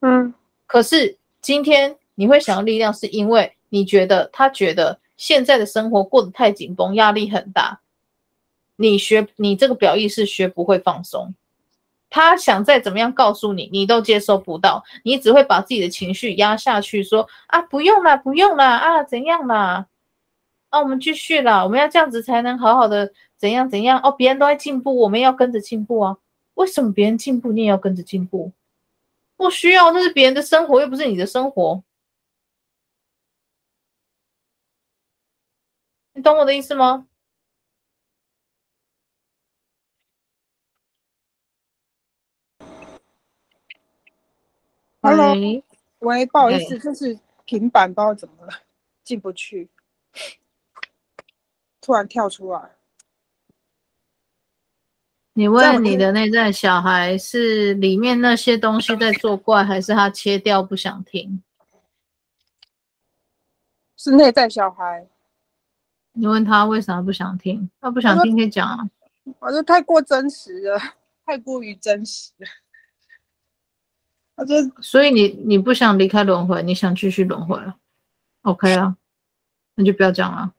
[0.01, 0.35] 嗯，
[0.67, 7.81] 可是今天你会想要力量，是因为你觉得他觉得现在的生活过得太紧绷，压力很大。
[8.77, 11.35] 你学你这个表意是学不会放松，
[12.15, 19.89] 他想再怎么样告诉你，你都接收不到，你只会把自己的情绪压下去，说啊不用了，不用了啊怎样啦？
[20.69, 26.17] 啊我们继续啦，我们要这样子才能好好的怎样怎样哦，别人都在进步，我们要跟着进步啊？
[26.55, 28.53] 为什么别人进步你也要跟着进步？
[29.37, 31.83] 不需要，那是别人的生活，又不是你的生活，
[36.13, 37.09] 你懂我的意思吗
[45.05, 45.35] ？Hello，
[45.99, 48.53] 喂，不好意思，就是平板不知道怎么了，
[49.05, 49.69] 进不去，
[51.83, 52.71] 突然跳出来。
[55.35, 61.43] 你问你的内在小孩是里面那些东西在作怪，还是他切掉不想听？
[63.99, 65.07] 是内在小孩。
[66.13, 67.69] 你问他为啥不想听？
[67.79, 68.89] 他不想听可以讲啊。
[69.39, 70.79] 我说太过真实了，
[71.27, 72.47] 太过于真实了。
[74.37, 77.77] 他说：“所以你你不想离开轮回，你想继续轮回了
[78.43, 78.97] ？OK 啊，
[79.75, 80.53] 那就不要讲了。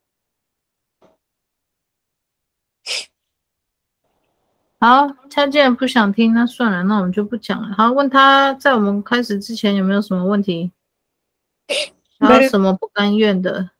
[4.79, 7.75] 好，他既然不想听，那算了，那我们就不讲了。
[7.75, 10.71] 好，问他在我们开始之前有没有什么问题？
[12.19, 13.71] 还有什么不甘愿的？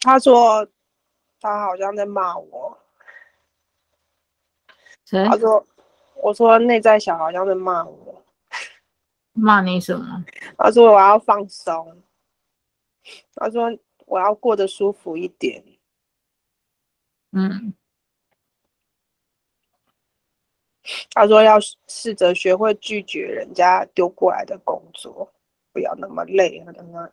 [0.00, 0.68] 他说
[1.40, 2.78] 他好像在骂我。
[5.04, 5.24] 谁？
[5.26, 5.64] 他说。”
[6.20, 8.07] 我说内在小孩好像在骂我，
[9.38, 10.24] 骂你什么？
[10.56, 12.02] 他说我要放松，
[13.34, 15.64] 他说我要过得舒服一点。
[17.32, 17.74] 嗯，
[21.10, 25.32] 他说要试着学会拒绝人家丢过来的工作，
[25.72, 27.10] 不要那么累，那么。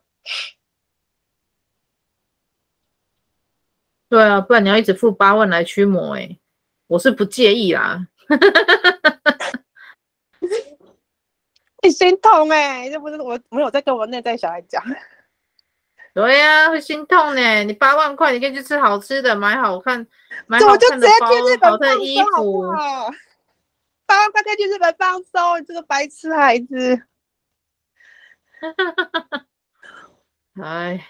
[4.08, 6.38] 对啊，不然你要一直付八万来驱魔，哎，
[6.86, 8.08] 我是不介意啦。
[11.90, 14.82] 心痛哎、欸，这不是我没有在跟我内在小孩讲。
[16.14, 17.64] 对呀、啊，会心痛呢、欸。
[17.64, 20.06] 你八万块，你可以去吃好吃的，买好看，
[20.46, 21.26] 买好看的包，
[21.70, 22.62] 好看的衣服。
[24.06, 26.96] 八万块可以去日本放松，你这个白痴孩子。
[28.58, 29.46] 哈哈哈哈哈！
[30.62, 31.06] 哎，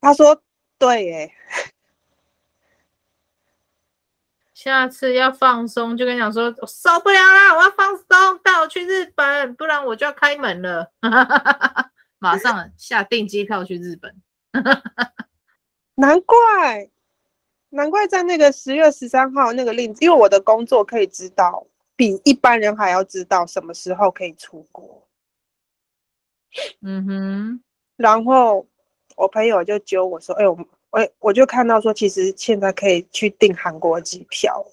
[0.00, 0.42] 他说
[0.78, 1.34] 对哎、欸。
[4.62, 8.06] 下次要放松，就跟你讲说，我受不了啦，我要放松，
[8.44, 10.92] 带我去日本，不然我就要开门了。
[12.20, 14.22] 马上下订机票去日本。
[15.96, 16.88] 难怪，
[17.70, 25.08] 难怪在那个十月十三号那个令，因为我的工作可以知道，比一般人还要知道什么时候可以出国。
[26.82, 27.60] 嗯哼，
[27.96, 28.64] 然后
[29.16, 30.56] 我朋友就揪我说：“哎、欸，我。”
[30.92, 34.64] 我我就看到说，其实现在可以去订韩国机票，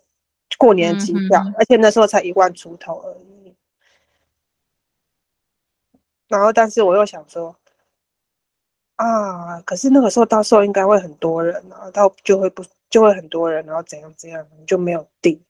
[0.57, 3.55] 过年机票，而且那时候才一万出头而已。
[6.27, 7.55] 然后，但是我又想说，
[8.97, 15.41] 啊，可是那个时候到时候应该会很多人，然后到就会不就会很多人，然后怎样怎样，就没有订。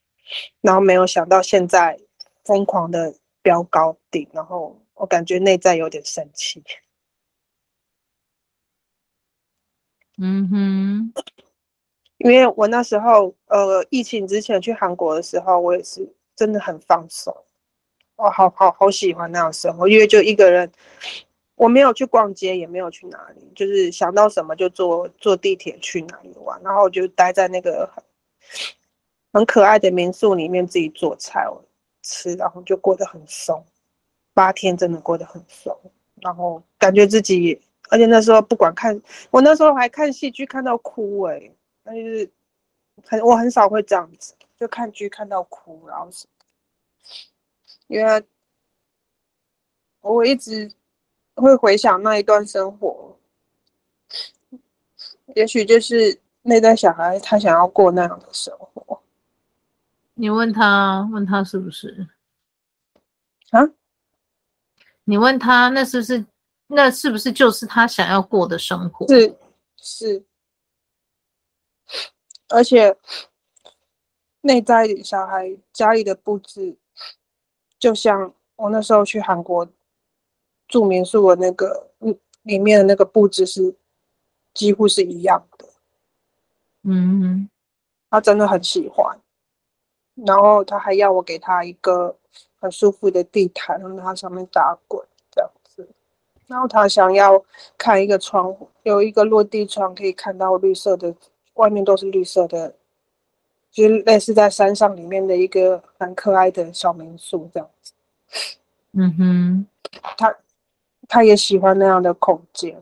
[0.62, 2.00] 然后没有想到现在
[2.46, 6.64] 疯狂的飙高订，然后我感觉内在有点生气。
[10.22, 11.14] 嗯哼，
[12.18, 16.06] 因为我那时候呃，疫情之前去韩国的时候，我也是
[16.36, 17.34] 真的很放松，
[18.18, 20.70] 我好好好喜欢那样生活，因为就一个人，
[21.56, 28.04] 我没有去逛街，也没有去哪里，就是想到什么就坐坐地铁去哪里玩，然后我就待在那个很，
[29.32, 31.64] 很可爱的民宿里面自己做菜我
[32.02, 33.64] 吃，然后就过得很松，
[34.34, 35.74] 八天真的过得很松，
[36.22, 37.62] 然后感觉自己。
[37.90, 39.00] 而且那时候不管看，
[39.32, 42.30] 我那时候还看戏剧看到哭哎、欸，那就是
[43.04, 46.26] 很我很少会这样子，就看剧看到哭，然后是，
[47.88, 48.24] 因为
[50.02, 50.72] 我一直
[51.36, 53.18] 会回想那一段生活，
[55.36, 59.02] 也许就是那代小孩他想要过那样的生活。
[60.14, 62.08] 你问他，问他是不是？
[63.52, 63.62] 啊？
[65.06, 66.26] 你问他，那是不是？
[66.72, 69.08] 那是不是就是他想要过的生活？
[69.08, 69.36] 是
[69.76, 70.24] 是，
[72.48, 72.96] 而且
[74.42, 76.78] 内在小孩家里的布置，
[77.80, 79.68] 就像我那时候去韩国
[80.68, 83.76] 住民宿的那个，嗯，里面的那个布置是
[84.54, 85.66] 几乎是一样的。
[86.84, 87.50] 嗯，
[88.12, 89.20] 他真的很喜欢。
[90.14, 92.16] 然后他还要我给他一个
[92.60, 95.04] 很舒服的地毯，让他上面打滚。
[96.50, 97.42] 然后他想要
[97.78, 101.16] 看一个窗户，有一个落地窗，可以看到绿色的，
[101.54, 102.76] 外面都是绿色的，
[103.72, 107.94] 就是类似在山上里面的一个很可爱的小民宿这样子。
[108.92, 109.68] 嗯哼，
[110.18, 110.36] 他
[111.08, 112.76] 他也喜欢那样的空间。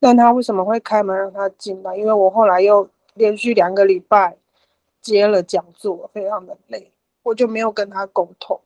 [0.00, 1.94] 但他为什么会开门让他进来？
[1.96, 4.38] 因为我后来又连续两个礼拜。
[5.02, 6.90] 接了讲座，非常的累，
[7.22, 8.60] 我就没有跟他沟通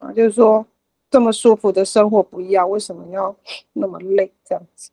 [0.00, 0.66] 啊，就是说
[1.08, 3.34] 这么舒服的生活不要，为什么要
[3.72, 4.90] 那么累这样子？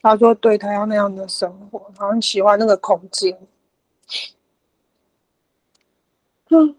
[0.00, 3.38] 他说对，他要那样的生活，他很喜欢那个空间。
[6.48, 6.74] 嗯。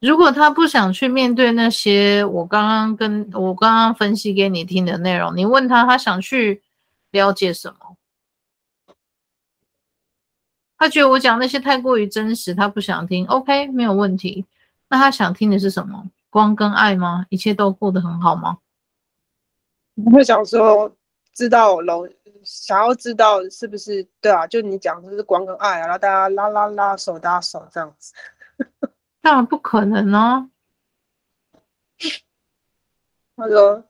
[0.00, 6.62] 如果他不想去面对那些我刚刚跟我刚刚分析给你听的内容，你问他，他想去
[7.10, 7.96] 了解什么？
[10.84, 13.26] 他觉得我讲那些太过于真实，他不想听。
[13.28, 14.44] OK，没有问题。
[14.90, 16.10] 那他想听的是什么？
[16.28, 17.24] 光跟爱吗？
[17.30, 18.58] 一切都过得很好吗？
[19.94, 20.94] 我会想说，
[21.32, 22.06] 知道楼，
[22.42, 24.46] 想要知道是不是对啊？
[24.46, 28.12] 就你讲的是光跟爱啊，然后大家拉拉拉手搭手这样子。
[29.22, 30.50] 当然不可能哦。
[33.38, 33.82] 他说：“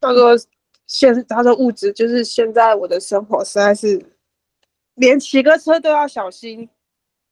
[0.00, 0.38] 他说
[0.86, 4.13] 现他说物质就是现在我的生活实在是
[4.94, 6.68] 连骑个车都要小心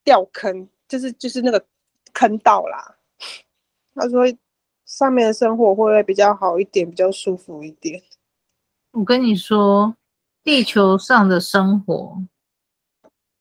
[0.05, 1.65] 掉坑，就是就是那个
[2.13, 2.97] 坑道啦。”
[3.95, 4.25] 他说
[4.87, 8.03] ：“上面的生活会不会比较好一点，比较舒服一点？”
[8.93, 9.97] 我跟你说，
[10.43, 12.23] 地球上的生活。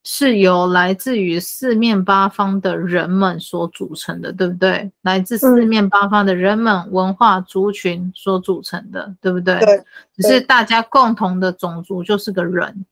[0.04, 4.92] 是由来自于四面八方的人们所组成的，对不对？
[5.04, 9.60] 来自四面八方的人们、文化族群所组成的，对不对？
[9.60, 9.84] 对。
[10.16, 12.84] 只是大家共同的种族就是个人，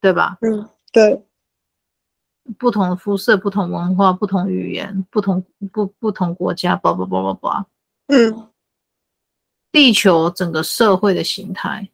[0.00, 0.38] 对吧？
[0.42, 1.22] 嗯，对。
[2.58, 7.66] 不同肤色、不同文化、不同语言、不同不不同国家，叭叭叭叭叭。
[8.08, 8.48] 嗯。
[9.70, 11.88] 地球整个社会的形态，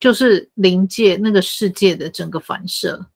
[0.00, 3.06] 就是临界那个世界的整个反射。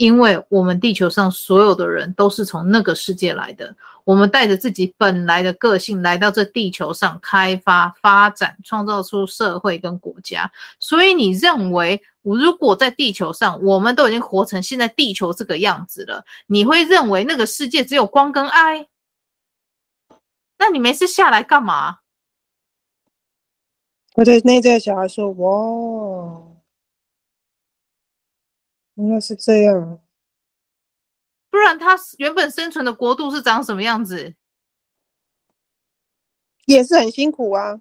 [0.00, 10.50] 因为我们地球上所有的人都是从那个世界来的，我们带着自己本来的个性来到这地球上开发、发展，创造出社会跟国家。
[10.78, 18.86] 所以你认为，如果在地球上，我们都已经活成现在地球这个样子了，你会认为那个世界只有光跟爱？
[20.56, 21.98] 那你没事下来干嘛？
[24.14, 26.40] 我对内在小孩说：“哇。”
[29.00, 30.00] 应该是这样，
[31.50, 34.34] 不然他原本生存的国度是长什么样子？
[36.66, 37.80] 也是很辛苦啊。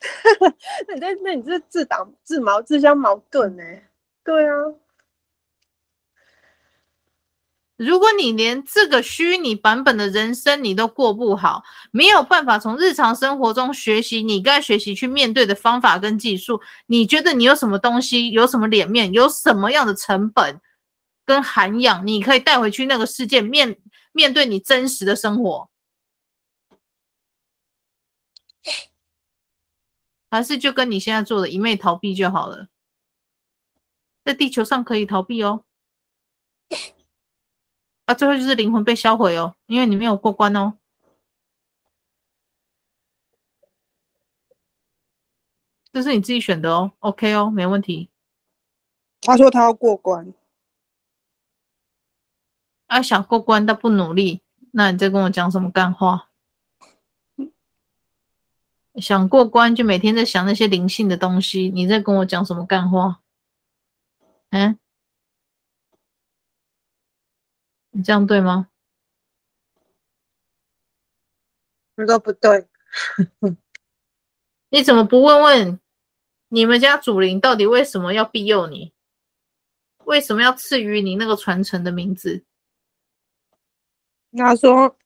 [0.86, 3.64] 那你在那你这自打自矛自相矛盾呢？
[4.22, 4.54] 对啊。
[7.78, 11.62] 如果你连这个虚拟版本的人生你都过不好，
[11.92, 20.60] 没有办法从日常生活中学习你该学习去面对的方法跟技术，你觉得你有什么东西，有什么脸面，有什么样的成本
[21.24, 23.78] 跟涵养，你可以带回去那个世界面
[24.10, 25.70] 面对你真实的生活，
[30.28, 32.66] 还是就跟你现在做的一昧逃避就好了？
[34.24, 35.64] 在地球上可以逃避哦。
[38.08, 40.78] 啊，最后就是灵魂被销毁哦，因为你没有过关哦。
[45.92, 48.08] 这是你自己选的哦，OK 哦，没问题。
[49.20, 50.32] 他说他要过关，
[52.86, 54.40] 啊，想过关但不努力，
[54.70, 56.30] 那你在跟我讲什么干话？
[58.94, 63.20] 想过关就每天在想那些灵性的东西，你在跟我讲什么干话？
[64.48, 64.78] 嗯？
[67.90, 68.68] 你这样对吗？
[71.96, 72.66] 你说不对。
[74.70, 75.80] 你怎么不问问
[76.48, 78.92] 你们家祖灵到底为什么要庇佑你？
[80.04, 82.44] 为什么要赐予你那个传承的名字？
[84.36, 84.96] 他说，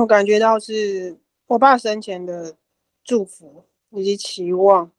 [0.00, 2.56] 我感觉到是我爸生前的
[3.04, 4.90] 祝福以及期望。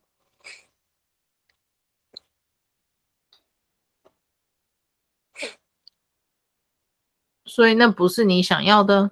[7.53, 9.11] 所以那不是你想要的。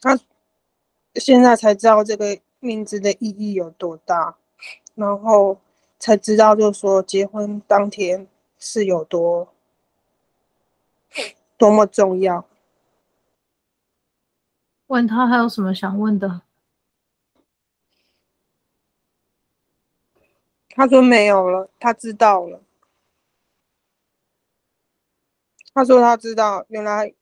[0.00, 0.16] 它
[1.18, 4.36] 现在才知道这个名字的意义有多大，
[4.94, 5.58] 然后
[5.98, 8.26] 才知道，就是说结婚当天
[8.58, 9.52] 是有多
[11.56, 12.46] 多么重要。
[14.88, 16.42] 问他还有什么想问的？
[20.68, 22.60] 他说没有了，他知道了。
[25.72, 27.12] 他说他知道，原来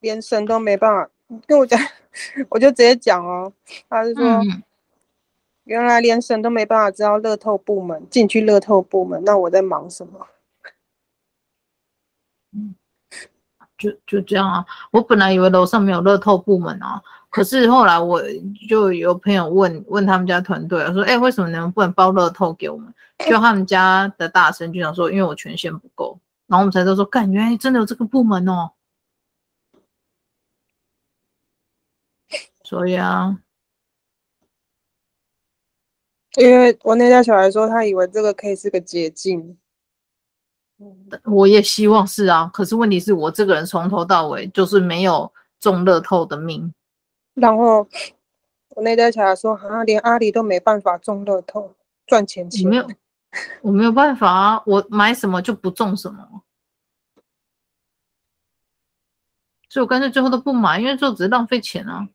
[0.00, 1.10] 连神都没办法
[1.46, 1.78] 跟我讲，
[2.50, 3.52] 我就直接讲哦。
[3.88, 4.62] 他是说，嗯、
[5.64, 10.26] 原来连神都没办法知道乐透部门进去乐透部门，那我在忙什么？
[12.52, 12.74] 嗯，
[13.78, 14.64] 就就这样啊。
[14.90, 17.00] 我本来以为楼上没有乐透部门啊，
[17.30, 18.20] 可是后来我
[18.68, 22.92] 就有朋友问问他们家团队啊，说，哎，为什么你们不能包乐透给我们？
[23.28, 26.18] 就他们家的大神就想说，因为我权限不够。
[26.46, 28.72] 然后我们才都说，干，原来真的有这个部门哦。
[32.70, 33.36] 所以啊，
[36.36, 39.58] 因为我那家小孩说，他以为这个可以是个捷径。
[41.24, 46.72] 我也希望是啊，可是问题是我这个人从头到尾就是没有中乐透的命。
[47.34, 47.84] 然后
[48.68, 51.74] 我那家小孩说，好像连阿里都没办法中乐透
[52.06, 52.68] 赚钱钱。
[52.68, 52.88] 没有。
[53.62, 56.44] 我没有办法啊，我买什么就不中什么，
[59.68, 62.08] 所以我干脆最后都不买，因为这只是浪费钱啊。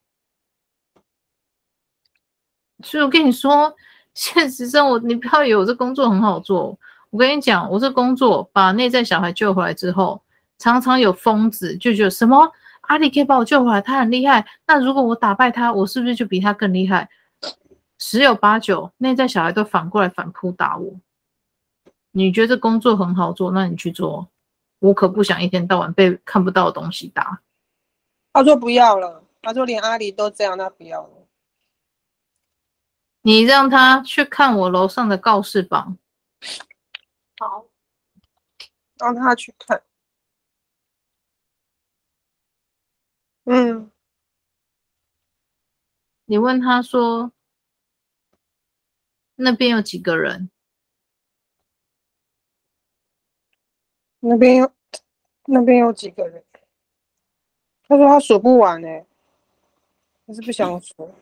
[2.85, 3.75] 所以我跟你说，
[4.13, 6.77] 现实生活你不要以为我这工作很好做。
[7.09, 10.21] 我跟你讲，我这工作把内在小孩救回来之后，
[10.59, 14.45] 常常有疯子就觉得什么阿里可以把我救回来，他很厉害。
[14.67, 17.09] 那如果我打败他，我是不是就比他更厉害？
[17.97, 20.93] 十有八九，内在小孩都反过来反扑打我。
[22.11, 24.27] 你觉得工作很好做，那你去做。
[24.79, 27.39] 我可不想一天到晚被看不到的东西打。
[28.33, 31.14] 他说不要了，他说连阿里都这样，他不要了。
[33.27, 35.97] 你让他去看我楼上的告示榜。
[37.39, 37.65] 好，
[38.99, 39.81] 让他去看。
[43.45, 43.89] 嗯，
[46.25, 47.31] 你问他说，
[49.33, 50.51] 那边有几个人？
[54.19, 54.71] 那边有，
[55.45, 56.45] 那边有几个人？
[57.87, 58.87] 他说他数不完呢，
[60.27, 61.15] 他是不想说。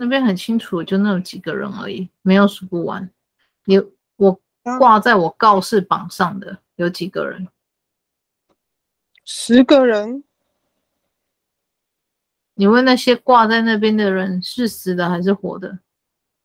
[0.00, 3.10] 那边很清楚，就那么几个人而已，没有数不完。
[3.64, 3.76] 你
[4.14, 4.40] 我
[4.78, 7.48] 挂在我告示榜上的有几个人？
[9.24, 10.22] 十个人。
[12.54, 15.80] 你问那些挂在那边的人是死的还是活的？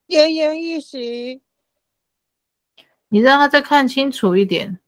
[0.08, 1.44] 奄奄一息。
[3.10, 4.80] 你让他再看清楚一点。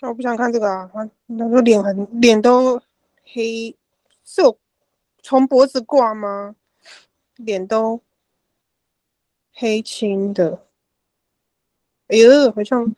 [0.00, 2.78] 我不想看这个啊，他那个脸很脸都
[3.24, 3.74] 黑，
[4.24, 4.58] 是有
[5.22, 6.54] 从脖子挂吗？
[7.38, 8.02] 脸都
[9.52, 10.66] 黑青的。
[12.08, 12.94] 哎呦，好像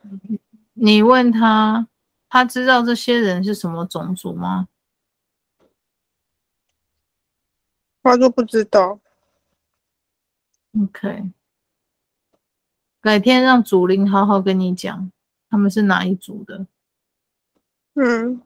[0.73, 1.87] 你问他，
[2.27, 4.67] 他知道这些人是什么种族吗？
[8.03, 8.99] 他说不知道。
[10.81, 11.31] OK。
[12.99, 15.11] 改天让祖灵好好跟你讲，
[15.49, 16.65] 他们是哪一组的。
[17.95, 18.41] 嗯，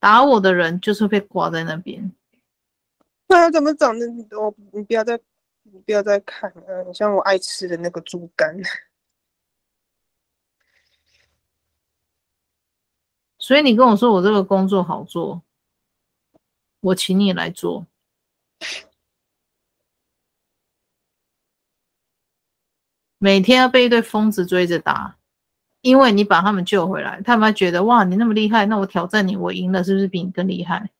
[0.00, 2.12] 打我的人就是被挂在那边。
[3.32, 4.06] 那他怎么长的？
[4.38, 5.18] 我你不要再，
[5.62, 8.54] 你不要再看了，像我爱吃的那个猪肝。
[13.38, 15.42] 所以你跟我说我这个工作好做，
[16.80, 17.86] 我请你来做。
[23.16, 25.16] 每天要被一堆疯子追着打，
[25.80, 30.90] 因为你把他们救回来，他们还觉得哇，你那么厉害，那我挑战你，我赢了，是不是比你更厉害？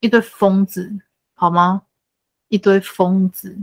[0.00, 1.00] 一堆疯子，
[1.34, 1.86] 好吗？
[2.48, 3.58] 一堆疯子。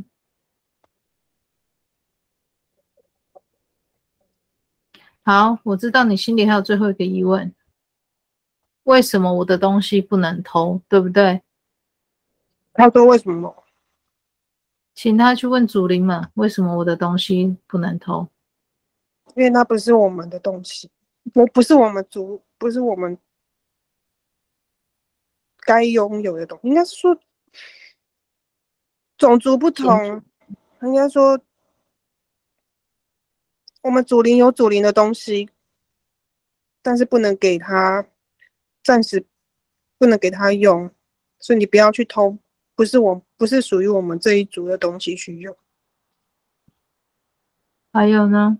[5.23, 7.53] 好，我知道你心里还有最后一个疑问，
[8.83, 11.41] 为什么我的东西不能偷，对不对？
[12.73, 13.63] 他说为什么？
[14.93, 18.27] 请他去问祖灵们，为什么我的东西不能偷？
[19.35, 20.91] 因为那不是我们的东西，
[21.33, 23.17] 我不是我们族，不是我们
[25.65, 26.67] 该拥有的东西。
[26.67, 27.19] 应该是说
[29.17, 30.23] 种族不同，
[30.81, 31.39] 应该说
[33.81, 35.49] 我们祖灵有祖灵的东西，
[36.81, 38.07] 但是不能给他，
[38.83, 39.25] 暂时
[39.97, 40.89] 不能给他用，
[41.39, 42.37] 所以你不要去偷。
[42.75, 45.57] 不是我，不是属于我们这一族的东西去用。
[47.93, 48.57] 还有呢？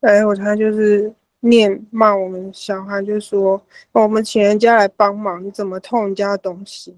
[0.00, 1.14] 哎，我他就是
[1.44, 6.96] 念骂我们小孩，就说我们请人家来帮忙，你怎么偷人家的东西？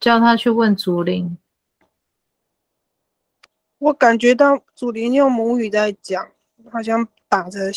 [0.00, 1.38] 叫他去问竹林。
[3.78, 6.28] 我感觉到竹林用母语在讲，
[6.72, 7.70] 好像打着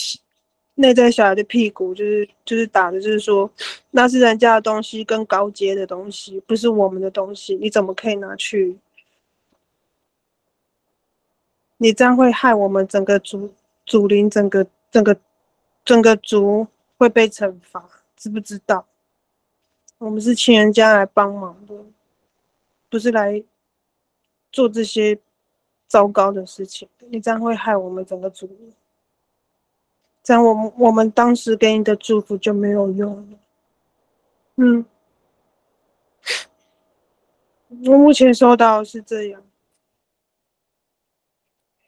[0.76, 3.50] 内在小孩的屁股，就是就是打的，就是说
[3.92, 8.78] 那是人家的东西，更高阶的东西，不是我们的东西，你怎么可以拿去？
[11.78, 13.54] 你这样会害我们整个族
[13.88, 15.20] 祖灵，整个整个
[15.84, 16.68] 整个族
[16.98, 18.86] 会被惩罚，知不知道？
[19.98, 21.74] 我们是请人家来帮忙的，
[22.88, 23.44] 不是来
[24.52, 25.20] 做这些。
[25.90, 28.46] 糟糕的事情，你这样会害我们整个族，
[30.22, 33.38] 这样我们我们当时给你的祝福就没有用了。
[34.58, 34.86] 嗯，
[37.86, 39.42] 我目前收到是这样。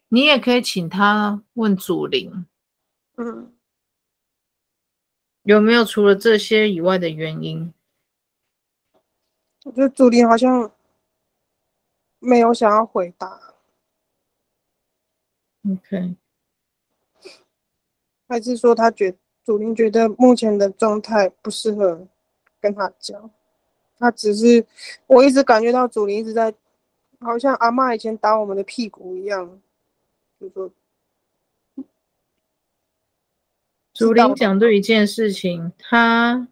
[0.09, 2.45] 你也可以请他问祖灵，
[3.15, 3.53] 嗯，
[5.43, 7.73] 有没有除了这些以外的原因？
[9.65, 10.71] 我觉得祖灵好像
[12.17, 13.53] 没有想要回答。
[15.69, 16.15] OK，
[18.27, 22.07] 还是说他觉祖灵觉得目前的状态不适合
[22.59, 23.29] 跟他讲，
[23.99, 24.65] 他只是
[25.05, 26.51] 我一直感觉到祖灵一直在，
[27.19, 29.61] 好像阿嬷以前打我们的屁股一样，
[30.39, 30.71] 就说
[33.93, 36.47] 祖灵讲对一件事情，他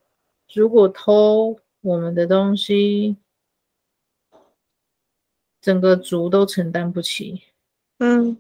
[0.54, 3.16] 如果偷我们的东西，
[5.62, 7.44] 整个族都承担不起。
[8.00, 8.38] 嗯。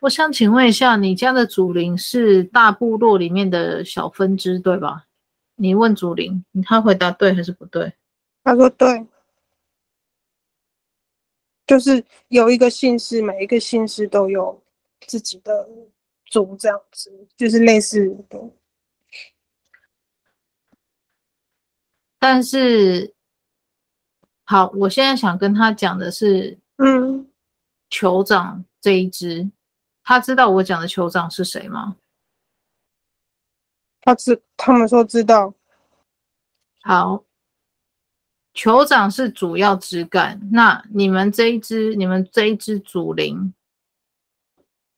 [0.00, 5.06] 我想请问一下，你家的祖灵是大部落里面的小分支，对吧？
[5.56, 7.92] 你问祖灵，他回答对还是不对？
[8.44, 9.04] 他说对，
[11.66, 14.62] 就是有一个姓氏，每一个姓氏都有
[15.06, 15.68] 自己的
[16.26, 18.50] 族，这样子，就是类似的。
[22.18, 23.14] 但是，
[24.44, 27.28] 好，我现在想跟他讲的是，嗯，
[27.90, 29.50] 酋长这一支。
[30.02, 31.96] 他知道我讲的酋长是谁吗？
[34.00, 35.52] 他知，他们说知道。
[36.82, 37.24] 好，
[38.56, 40.40] 酋长是主要枝干。
[40.50, 43.52] 那你们这一支，你们这一支祖灵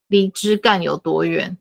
[0.07, 1.59] 离枝干有多远？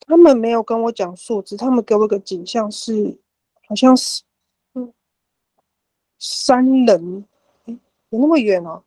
[0.00, 3.18] 他们没有跟我讲数字，他们给我个景象是，
[3.68, 4.22] 好像是，
[4.74, 4.92] 嗯，
[6.18, 7.24] 山人，
[7.66, 7.78] 欸，
[8.10, 8.82] 有那么远哦？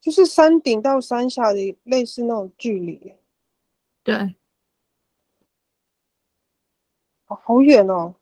[0.00, 3.12] 就是山顶到山下的类似那种距离，
[4.02, 4.36] 对，
[7.28, 8.14] 哦，好远哦。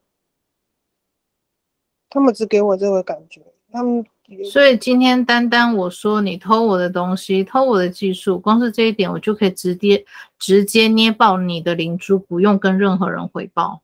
[2.08, 3.42] 他们只给我这个感觉，
[3.72, 4.06] 他们
[4.50, 10.04] 所以今天单单我说你偷我的东西，偷我的技术，光是这一点我就可以直接
[10.38, 13.82] 直接捏爆你的灵珠，不用跟任何人回报。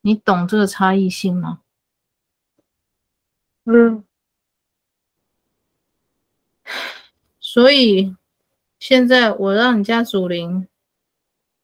[0.00, 1.60] 你懂这个差异性吗？
[3.64, 4.04] 嗯。
[7.40, 8.14] 所以
[8.78, 10.68] 现在我让你家祖灵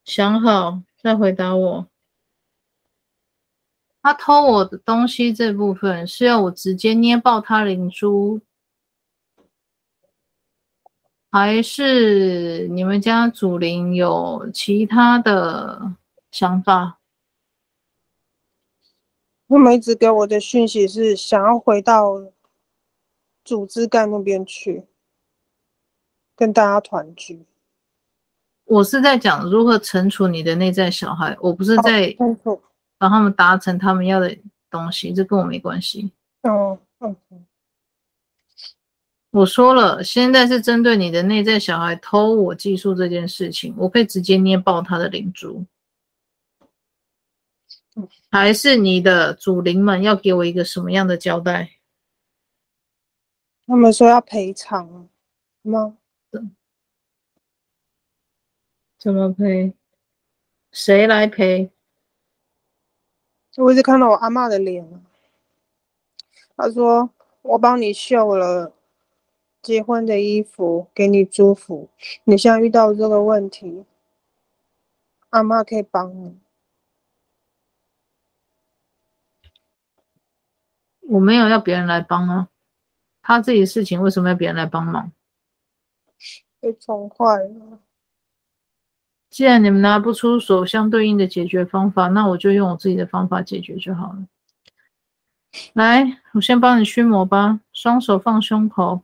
[0.03, 1.87] 想好再回答我。
[4.01, 8.41] 他偷我的东西这部分是要我直接捏爆他灵珠，
[11.29, 15.93] 还是你们家祖灵有其他的
[16.31, 16.97] 想法？
[19.47, 22.15] 他们一直给我的讯息是想要回到
[23.43, 24.87] 组织干那边去。
[26.35, 27.45] 跟大家团聚，
[28.65, 32.15] 我是在讲如何惩处你的内在小孩，我不是在
[32.97, 34.35] 帮他们达成他们要的
[34.69, 36.11] 东西，这跟我没关系。
[36.41, 37.15] 哦，嗯，
[39.31, 45.63] 我说了，现在是针对你的内在小孩偷我技术这件事情，我可以直接捏爆他的灵珠，
[48.31, 51.69] 还是你的主灵们要给我一个什么样的交代？
[53.67, 55.09] 他们说要赔偿
[55.61, 55.97] 吗？
[59.05, 59.71] 怎么赔？
[60.71, 61.69] 谁来赔？
[63.57, 65.05] 我一直看到我阿嬷的脸。
[66.57, 67.11] 他说
[67.43, 68.73] ：“我帮你绣了
[69.61, 71.87] 结婚的衣服，给你祝福。
[72.23, 73.85] 你现在遇到这个问题，
[75.29, 76.39] 阿嬷可以帮你。”
[81.09, 82.49] 我没有要别人来帮啊，
[83.21, 85.11] 他自己的事情为什么要别人来帮忙？
[86.59, 87.81] 被宠坏了。
[89.35, 94.25] 既然你们拿不出手相对应的解决方法，那我就用我自己的方法解决就好了。
[95.73, 99.01] 来，我先帮你驱魔吧，双手放胸口，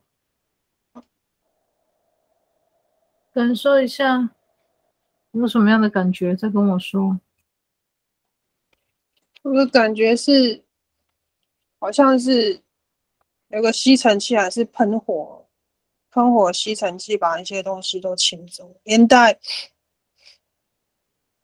[3.33, 4.29] 感受一下
[5.31, 7.19] 有什么样的感觉，再跟我说。
[9.41, 10.63] 我的感觉是，
[11.77, 12.61] 好像是
[13.49, 15.45] 有个吸尘器，还是喷火，
[16.09, 19.37] 喷火吸尘器把一些东西都清走，连带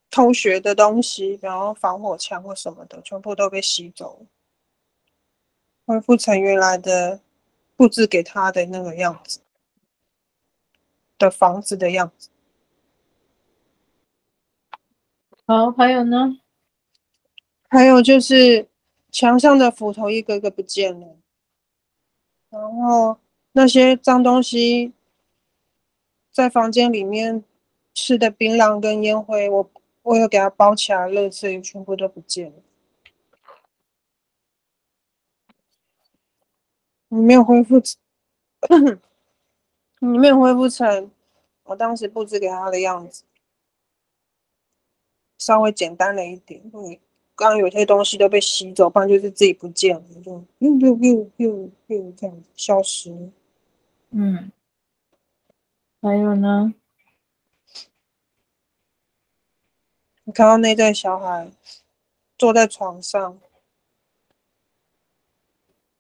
[0.10, 4.26] 偷学的东西，然后防火墙或什么的，全部都被吸走，
[5.86, 7.20] 恢复成原来的
[7.76, 9.42] 布置给他的那个样子
[11.18, 12.30] 的房子的样子。
[15.46, 16.40] 好，还有呢？
[17.70, 18.68] 还有就是
[19.12, 21.18] 墙上的斧头一个个不见了，
[22.50, 23.20] 然后
[23.52, 24.94] 那些脏东西
[26.32, 27.44] 在房间里面
[27.94, 29.70] 吃的槟榔跟烟灰，我
[30.08, 32.56] 我有给它包起来，垃圾也全部都不见了。
[37.10, 37.82] 你没有恢复，
[40.00, 41.12] 你没有恢复成
[41.64, 43.24] 我当时布置给他的样子，
[45.38, 47.02] 稍微简单了一点，因为。
[47.40, 53.12] 刚刚有些东西都被吸走，不然就是自己不见了，就又又又又又这样子消失。
[54.10, 54.52] 嗯，
[56.02, 56.74] 还有呢？
[60.28, 61.50] 你看到那对小孩
[62.38, 63.40] 坐在床上，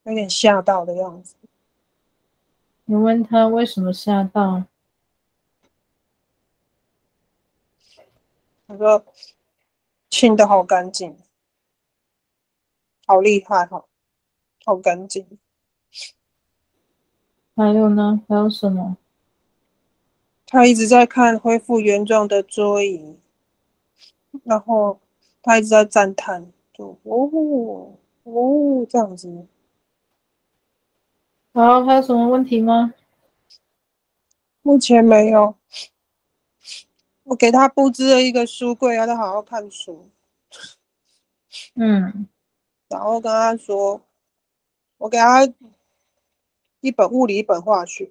[0.03, 1.35] 有点吓到的样子。
[2.83, 4.65] 你问他为什么吓到？
[8.67, 9.05] 他说
[10.09, 11.17] 清得好干净。
[13.05, 13.85] 好厉害哈，
[14.65, 15.39] 好干净。
[17.55, 18.21] 还有呢？
[18.27, 18.97] 还有什么？
[20.45, 23.17] 他一直在看恢复原状的桌椅，
[24.43, 24.99] 然后
[25.41, 29.47] 他一直在赞叹，就哦哦这样子。
[31.53, 32.93] 然后，还有什么问题吗？
[34.61, 35.55] 目前没有。
[37.23, 40.07] 我给他布置了一个书柜，让他好好看书。
[41.75, 42.27] 嗯。
[42.87, 44.01] 然后跟他说，
[44.97, 45.43] 我给他
[46.79, 48.09] 一本物理，一本化学。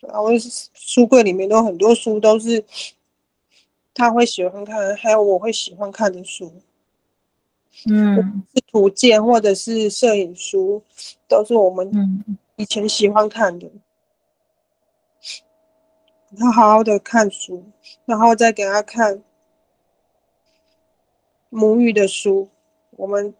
[0.00, 0.28] 然后
[0.72, 2.64] 书柜里面都很多书，都是
[3.94, 6.52] 他会喜欢看，还有我会喜欢看的书。
[7.88, 10.82] 嗯，是图鉴或者是摄影书，
[11.28, 12.24] 都是我们
[12.56, 13.70] 以前喜欢看的。
[16.36, 17.64] 他好好的看书，
[18.04, 19.22] 然后再给他看
[21.48, 22.48] 母语的书。
[22.96, 23.34] 我们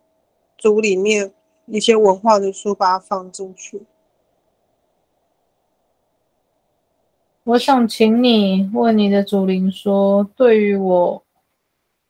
[0.58, 1.32] 组里面
[1.66, 3.82] 一些文化的书，把它放进去。
[7.44, 11.24] 我想请你问你的祖灵说，对于我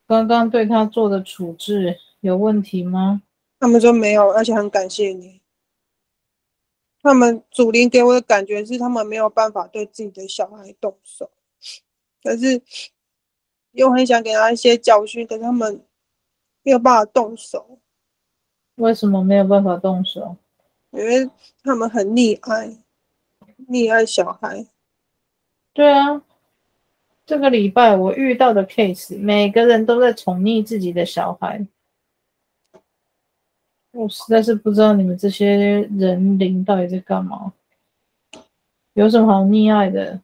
[0.06, 3.22] 刚刚对他做的处置有问题吗？
[3.58, 5.40] 他们说没有，而且很感谢你。
[7.02, 11.30] 他们祖灵给我的感觉是，他们没有办法对自己的小孩动手，
[12.22, 12.62] 可是
[13.72, 15.84] 又很想给他一些教训，可是他们。
[16.66, 17.78] 没有办法动手，
[18.76, 20.34] 为什么没有办法动手？
[20.92, 21.28] 因为
[21.62, 22.74] 他们很溺爱，
[23.68, 24.64] 溺爱小孩。
[25.74, 26.22] 对啊，
[27.26, 31.66] 这个礼拜我遇到的 case，每个人都在宠溺自己的小孩。
[33.90, 37.52] 我实在是不知道你们这些人灵到底在干嘛，
[38.92, 40.20] 有什么好溺爱的？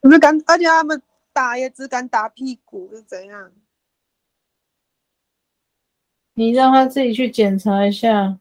[0.00, 3.50] 不是敢，而且他们打也只敢打屁股，是怎样？
[6.34, 8.38] 你让他自己去检查一下，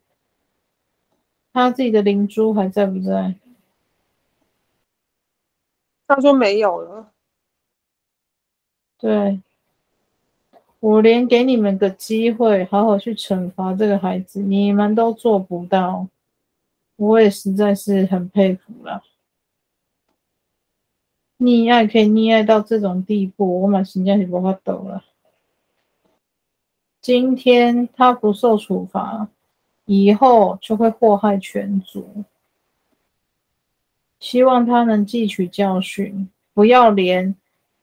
[1.52, 3.36] 他自己的灵珠还在不在？
[6.08, 7.12] 他说没有了。
[8.98, 9.42] 对，
[10.80, 16.08] 我连给你们个机会，好好去惩罚这个孩子，你们都做不到，
[16.96, 19.04] 我也实在是很佩服了。
[21.40, 25.04] 溺爱可以溺爱到这种地步，我满心家是无法度了。
[27.02, 29.28] 今天他不受处罚，
[29.86, 32.24] 以后就会祸害全族。
[34.26, 37.36] 希望他能汲取教训，不要连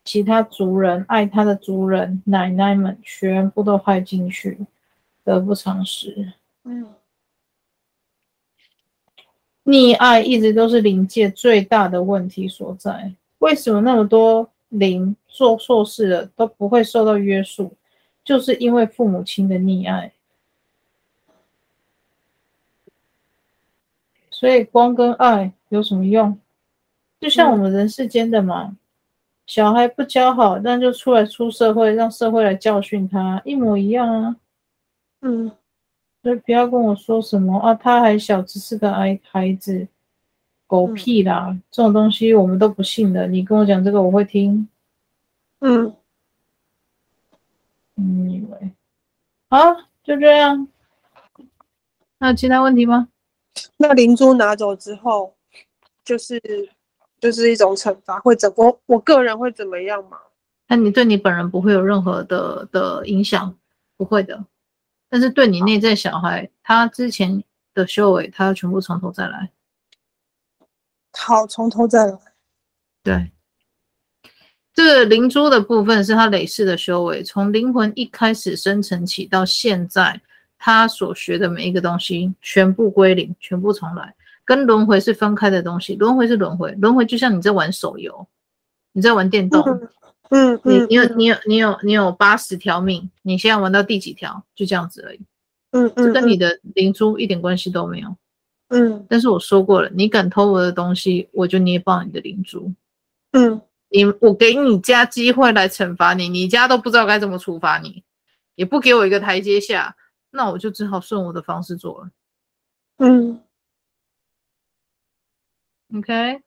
[0.03, 4.59] 其他族人爱他的族人奶奶们全部都害进去，
[5.23, 6.33] 得不偿失。
[6.65, 6.89] 嗯，
[9.65, 13.15] 溺爱一直都是灵界最大的问题所在。
[13.39, 17.73] 为什么那么多灵做错事了都不会受到约束？
[18.25, 20.13] 就是因为父母亲的溺爱，
[24.43, 26.37] 所以光跟爱有什么用？
[27.21, 28.77] 就像我们人世间的嘛，嗯、
[29.47, 34.37] 小孩不教好，那就出来出社会，让社会来教训他，一模一样啊。
[35.21, 35.49] 嗯，
[36.25, 39.87] 所以不要跟我说什么啊，他还小，只是个孩孩子，
[40.67, 43.29] 狗屁啦，嗯、这种东西我们都不信的。
[43.29, 44.69] 你跟我讲这个，我会听。
[45.61, 45.95] 嗯，
[47.95, 48.73] 你以为？
[49.49, 49.73] 好，
[50.03, 50.67] 就这样。
[52.19, 53.07] 还有其他问题吗？
[53.83, 55.35] 那灵珠拿走之后，
[56.05, 56.41] 就是
[57.21, 60.19] 就是一种惩罚，会怎我我个人会怎么样嘛？
[60.69, 63.59] 那你对你本人不会有任何的的影响，
[63.97, 64.45] 不会的。
[65.09, 67.43] 但是对你内在小孩，他之前
[67.75, 69.51] 的修为，他要全部从头再来。
[71.13, 72.19] 好，从头再来。
[73.03, 73.33] 对，
[74.73, 80.21] 这个灵珠的部分是他累世的修为，从灵魂一开始生成起到现在。
[80.65, 85.97] 他所学的每一个东西全部归零，全部重来，跟轮回是分开的东西。
[85.97, 88.25] 轮回是轮回，轮回就像你在玩手游，
[88.93, 89.61] 你在玩电动，
[90.31, 94.45] 嗯，嗯，你你有你有你有你有八十条命，你现在玩到第几条？
[94.55, 95.21] 就这样子而已，
[95.73, 98.17] 嗯嗯，这跟你的灵珠一点关系都没有，
[98.69, 99.05] 嗯。
[99.09, 102.73] 但是我说过了，你敢偷我的东西，我就捏爆你的灵珠，
[103.33, 103.61] 嗯。
[103.95, 108.05] 你我给你家机会来惩罚你，你家都不知道该怎么处罚你，
[108.55, 109.97] 也不给我一个台阶下。
[110.33, 112.11] 那我就只好顺我的方式做了。
[112.97, 113.41] 嗯
[115.95, 116.43] ，OK，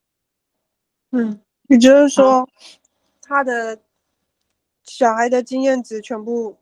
[1.12, 2.50] 嗯，也就是说，
[3.22, 3.80] 他的
[4.84, 6.58] 小孩的经验值全部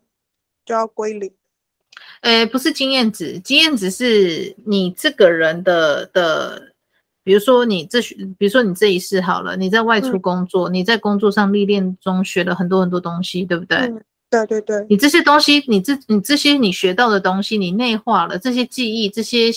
[0.65, 1.33] 就要归零。
[2.21, 6.73] 诶，不是经验值，经验值是你这个人的的，
[7.23, 8.01] 比如说你这，
[8.37, 13.77] 比如说你这一世好了，你在外出工作，嗯、你在工作上历练中学了很多很多东西，对不对？
[13.77, 14.03] 嗯
[14.33, 19.51] 对对对，你这些东西，你这你这些你学到的东西，你内化了这些记忆，这些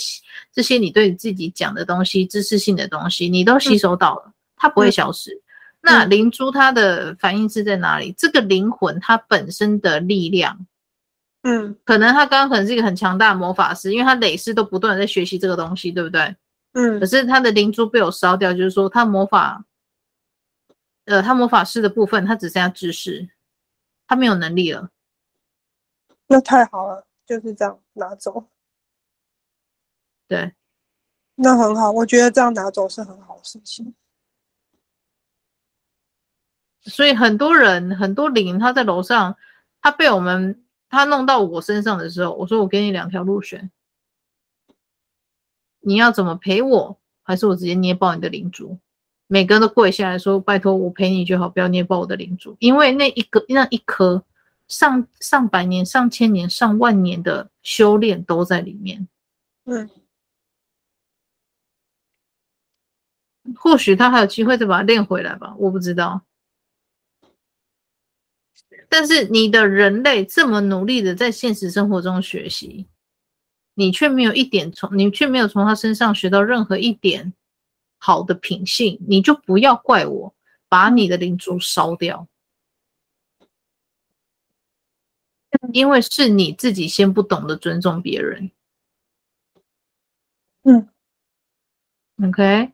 [0.52, 5.32] 这些你对你自己讲的东西，知识性的东西，你都吸收到了，嗯、它不会消失。
[5.32, 5.40] 嗯、
[5.80, 8.14] 那灵珠它的反应是在哪里？
[8.18, 10.66] 这个灵魂它本身的力量，
[11.42, 16.36] 嗯，可能他刚刚可能是一个很强大的魔法师，因为他累世都不断的在学习这个东西，对不对？
[16.72, 19.64] 嗯，可是他的灵珠被我烧掉，就是说他魔法，
[21.06, 23.26] 呃，他魔法师的部分，他只剩下知识。
[24.06, 24.90] 他没有能力了，
[26.26, 28.46] 那太好了，就是这样拿走。
[30.28, 30.54] 对，
[31.34, 33.94] 那很好，我觉得这样拿走是很好的事情。
[36.82, 39.36] 所以很多人很多灵，他在楼上，
[39.80, 43.70] 他被我们他弄到我身上的时候，我说我给你两条路选，
[45.80, 48.78] 你要怎么赔我，还是我直接捏爆你的灵珠？
[49.28, 52.56] 每个人都跪下来说：“拜托，我陪你就好，不要捏爆我的灵珠。
[52.60, 54.22] 因为那一个那一颗
[54.68, 59.08] 上上百年、上千年、上万年的修炼都在里面。
[59.64, 59.90] 嗯，
[63.56, 66.22] 或许他还有机会再把它练回来吧，我不知道。
[68.88, 72.86] 但是你的人类这么努力的在现实生活中学习，
[73.74, 77.32] 你却没有一点从你却没有从他身上学到任何一点。”
[77.98, 80.34] 好的品性，你就不要怪我
[80.68, 82.28] 把你的灵珠烧掉，
[85.72, 88.50] 因为是你自己先不懂得尊重别人。
[90.64, 90.88] 嗯
[92.22, 92.72] ，OK，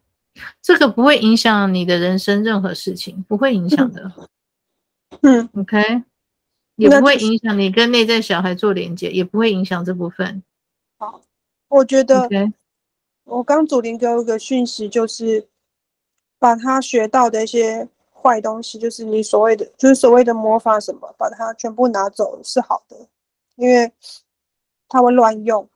[0.60, 4.10] 这个不会影响你的人生任何事情，不会影响的。
[5.20, 6.02] 嗯，OK，
[6.76, 10.42] 也不会影响你跟内在小孩做连接，也不会影响这部分。
[10.98, 11.22] 好，
[11.68, 12.26] 我觉得。
[12.28, 12.52] Okay?
[13.24, 15.48] 我刚祖灵给我一个讯息，就是
[16.38, 22.96] 把他学到的一些坏东西，就是你所谓的，就是所谓的魔法什么，把它全部拿走是好的，
[23.56, 23.92] 因为
[24.88, 25.68] 他会乱用。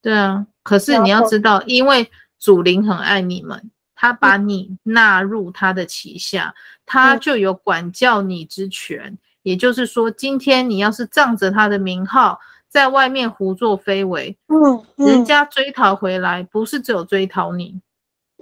[0.00, 6.54] 对啊，可是你要知道，因为祖灵很爱你们，他把你纳入他的旗下，
[6.84, 9.16] 他就有管教你之权。
[9.42, 12.38] 也就是说，今天你要是仗着他的名号。
[12.72, 17.82] 在外面胡作非为，嗯，嗯，人家追讨回来，不是只有追讨你。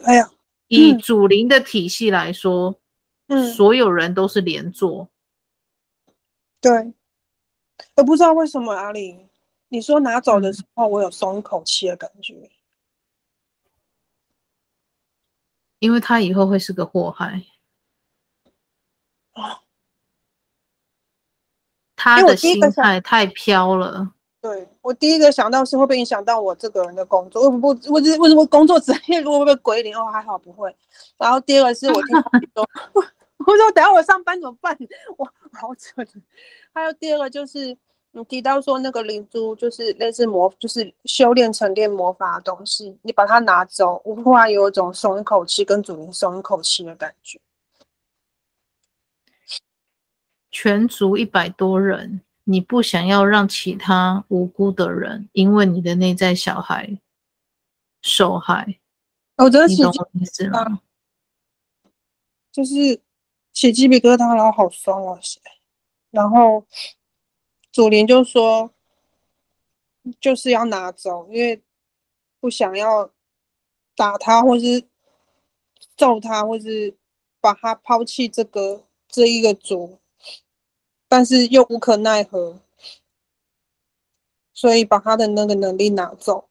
[0.05, 0.31] 哎呀，
[0.69, 2.77] 以祖灵的体系来说，
[3.27, 5.09] 嗯，所有人都是连坐。
[6.61, 6.95] 对，
[7.97, 9.27] 我不知道为什么阿里，
[9.69, 12.53] 你说拿走的时候，我有松一口气的感觉，
[15.81, 17.43] 因为他以后会是个祸害。
[21.97, 24.15] 他的心态太飘了。
[24.43, 27.43] 对，我第一个想到是会不会影响到我这个人的工作？
[27.43, 27.93] 为什么不？
[27.93, 29.95] 为什为什么工作职业 如果会被归零？
[29.95, 30.75] 哦，还好不会。
[31.19, 32.17] 然后第二个是我听
[32.55, 34.75] 说，我说等下我上班怎么办？
[35.19, 36.03] 哇，好扯。
[36.73, 37.77] 还有第二个就是
[38.13, 47.39] 你提到说那个灵珠，就是类似魔，就是修炼沉淀魔法的东西，你把它拿走，我忽然有一种松一口气，跟主灵松一口气的感觉。
[50.51, 52.23] 全族一百多人。
[52.51, 56.99] 你不想要让其他无辜的人因为你的内在小孩
[58.03, 58.81] 受害。
[59.37, 60.79] 我真的起鸡皮疙瘩，
[62.51, 63.01] 就是
[63.53, 65.17] 起鸡皮疙瘩，然后好酸啊！
[66.11, 66.67] 然后
[67.71, 68.75] 祖林就说，
[70.21, 71.63] 就是要拿走，因为
[72.41, 73.13] 不想要
[73.95, 74.83] 打他，或是
[75.97, 76.97] 揍他，或是
[77.41, 80.00] 把他抛弃这个这一个族，
[81.11, 82.61] 但是又无可奈何，
[84.55, 86.49] 所以把他的那个能力拿走，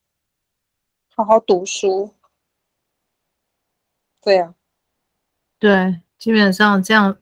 [1.15, 2.13] 好好读书。
[4.19, 4.55] 对呀、啊，
[5.57, 7.17] 对，基本上这样，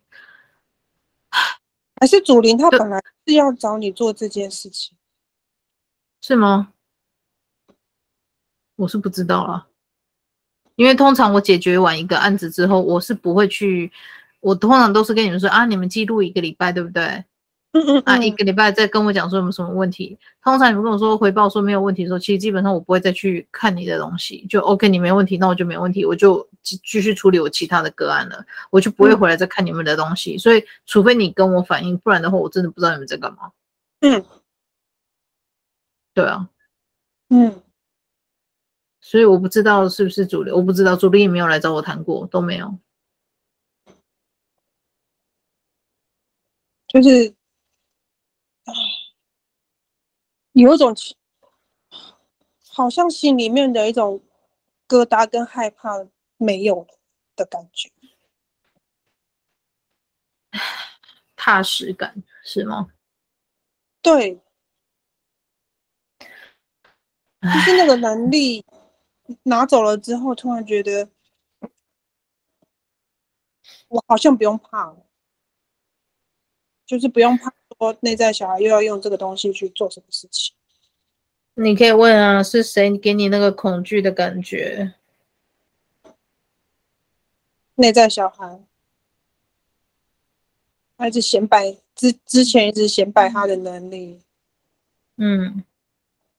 [2.01, 4.97] 还是祖林他本来是要找你做这件事情，
[6.19, 6.73] 是吗？
[8.77, 9.67] 我是不知道了，
[10.75, 13.91] 因为通常我解决完一个案子之后，我是不会去，
[14.39, 17.23] 我通常都是跟你们说啊，你们记录一个礼拜，对不对？
[17.74, 20.18] 嗯嗯，嗯啊，一个礼拜再跟我讲说有没有什么问题。
[20.41, 30.36] 通常你们跟我说回报说没有问题的时候，其实基本上我不会再去看你的东西，就 OK，你没问题，那我就没问题，我就继继续处理我其他的个案了，我就不会回来再看你们的东西。
[30.36, 33.51] 嗯、所以除非你跟我反映，不然的话我真的不知道你们在干嘛。
[33.99, 34.26] 嗯，
[36.13, 36.49] 对啊，
[37.30, 37.61] 嗯，
[39.01, 42.76] 所以我不知道是不是主流，我不知道主力也没有来找我谈过，都没有，
[46.88, 47.36] 就是。
[50.57, 50.91] 有一种，
[52.67, 54.19] 好像心里面的一种
[54.87, 56.87] 疙瘩跟害怕没有
[57.35, 57.91] 的感觉，
[61.37, 62.87] 踏实感是吗？
[64.01, 64.41] 对，
[66.19, 68.65] 就是那个能力
[69.43, 71.07] 拿走了之后，突然觉得
[73.89, 75.05] 我好像不用怕了，
[76.83, 77.53] 就是不用怕。
[77.78, 80.55] 说内在小孩又要用这个东西去做什么事情？
[81.55, 84.93] 你可以问啊，是谁给你那个恐惧的感觉？
[87.75, 88.59] 内在小孩，
[90.97, 94.19] 他一直显摆之之前一直显摆他的能力，
[95.17, 95.63] 嗯，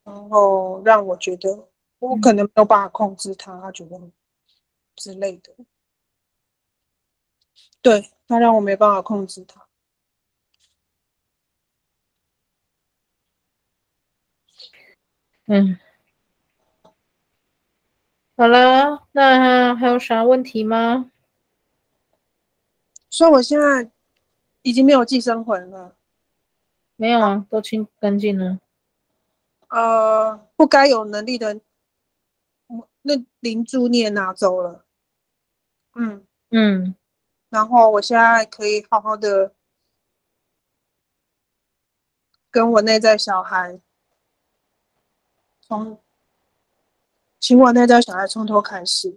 [0.03, 1.69] 然后让我觉得
[2.01, 4.01] 我可能没有办法控制他，他觉得
[4.97, 5.53] 之类的，
[7.81, 9.68] 对，他让我没办法控制他。
[15.51, 15.79] 嗯，
[18.37, 21.11] 好了，那还有啥问题吗？
[23.09, 23.91] 所以我现在
[24.61, 25.97] 已经没有寄生魂了，
[26.97, 28.59] 没有啊，都清干净了。
[29.71, 31.59] 呃，不该有能力的，
[33.01, 34.85] 那灵珠你也拿走了。
[35.95, 36.95] 嗯嗯，
[37.49, 39.55] 然后我现在可以好好的
[42.51, 43.81] 跟我内在小孩。
[45.69, 45.99] 从，
[47.39, 49.15] 请我那家小孩从头开始，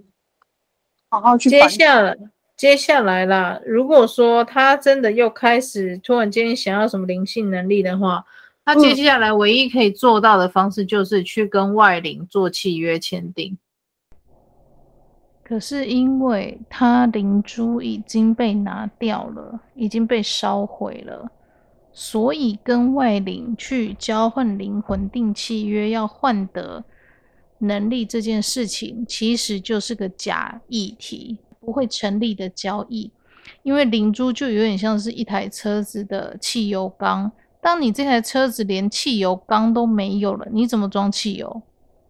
[1.10, 1.50] 好好去。
[1.50, 2.18] 接下来，
[2.58, 8.26] 接下来啦，如果说他真的又开始突然间想要什么灵性能力的话，
[8.66, 13.58] 他接下来唯一可以做到的方式就是去跟外灵做契约签订。
[15.42, 21.32] 可是因为他灵珠已经被拿掉了，已经被烧毁了。
[21.94, 26.84] 所以跟外灵去交换灵魂订契约，要换得
[27.60, 33.12] 能力这件事情，其实就是个假议题，不会成立的交易。
[33.64, 41.62] 因为灵珠就有点像是一台车子的汽油缸，当你这台车子连汽油缸都没有了，你怎么装汽油？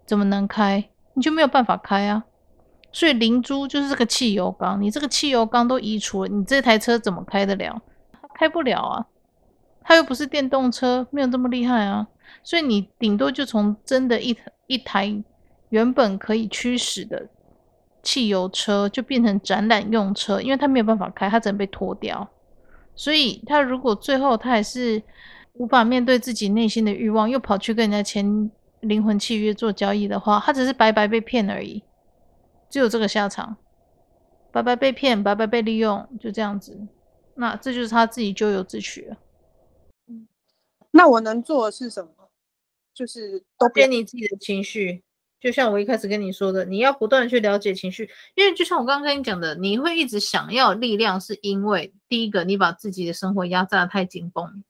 [0.06, 0.90] 怎么能开？
[1.14, 2.24] 你就没有办法开啊。
[2.94, 7.82] 所以灵珠就是这个汽油缸，你这个汽油缸都移除了，你这台车怎么开得了？
[8.36, 9.08] 开不了啊。
[9.84, 12.08] 它又不是电动车，没有这么厉害啊，
[12.44, 15.24] 所以你顶多就从真的一一台
[15.70, 17.28] 原本可以驱使的
[18.04, 22.30] 汽油车，就变成展览用车，因为它没有办法开，它只能被拖掉。
[22.94, 25.02] 所以他如果最后他还是
[25.54, 28.52] 无法面对自己内心的欲望，又跑去跟人家签
[28.82, 31.82] 灵魂契约做交易的话，他只是白白被骗而已，
[32.70, 33.56] 只有这个下场，
[34.52, 36.78] 白白被骗，白白被利用，就这样子。
[37.36, 39.18] 那这就是他自己咎由自取了。
[40.92, 42.12] 那我能做的是什么？
[42.94, 45.02] 就是都给你自己的情绪，
[45.40, 54.64] 就像我一开始跟你说的，你要不断去了解情绪，因为就像我刚刚跟你讲的，你会一直想要力量，是因为第一个，你把自己的生活压榨得太紧绷，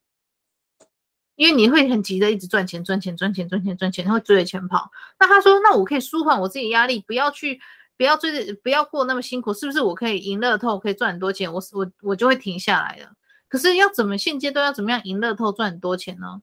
[1.36, 4.92] 因为你会很急的一直赚钱、赚钱、赚钱、赚钱、赚钱，他会追着钱跑。
[5.20, 7.60] 那他说，那我可以舒缓我自己压力，不要去，
[7.98, 9.82] 不要追着，不要过那么辛苦，是不是？
[9.82, 13.12] 我可以赢乐透，可以赚很多钱，我我我就会停下来了。
[13.52, 16.42] 可是要怎么现阶段要怎么样赢乐透赚很多钱呢？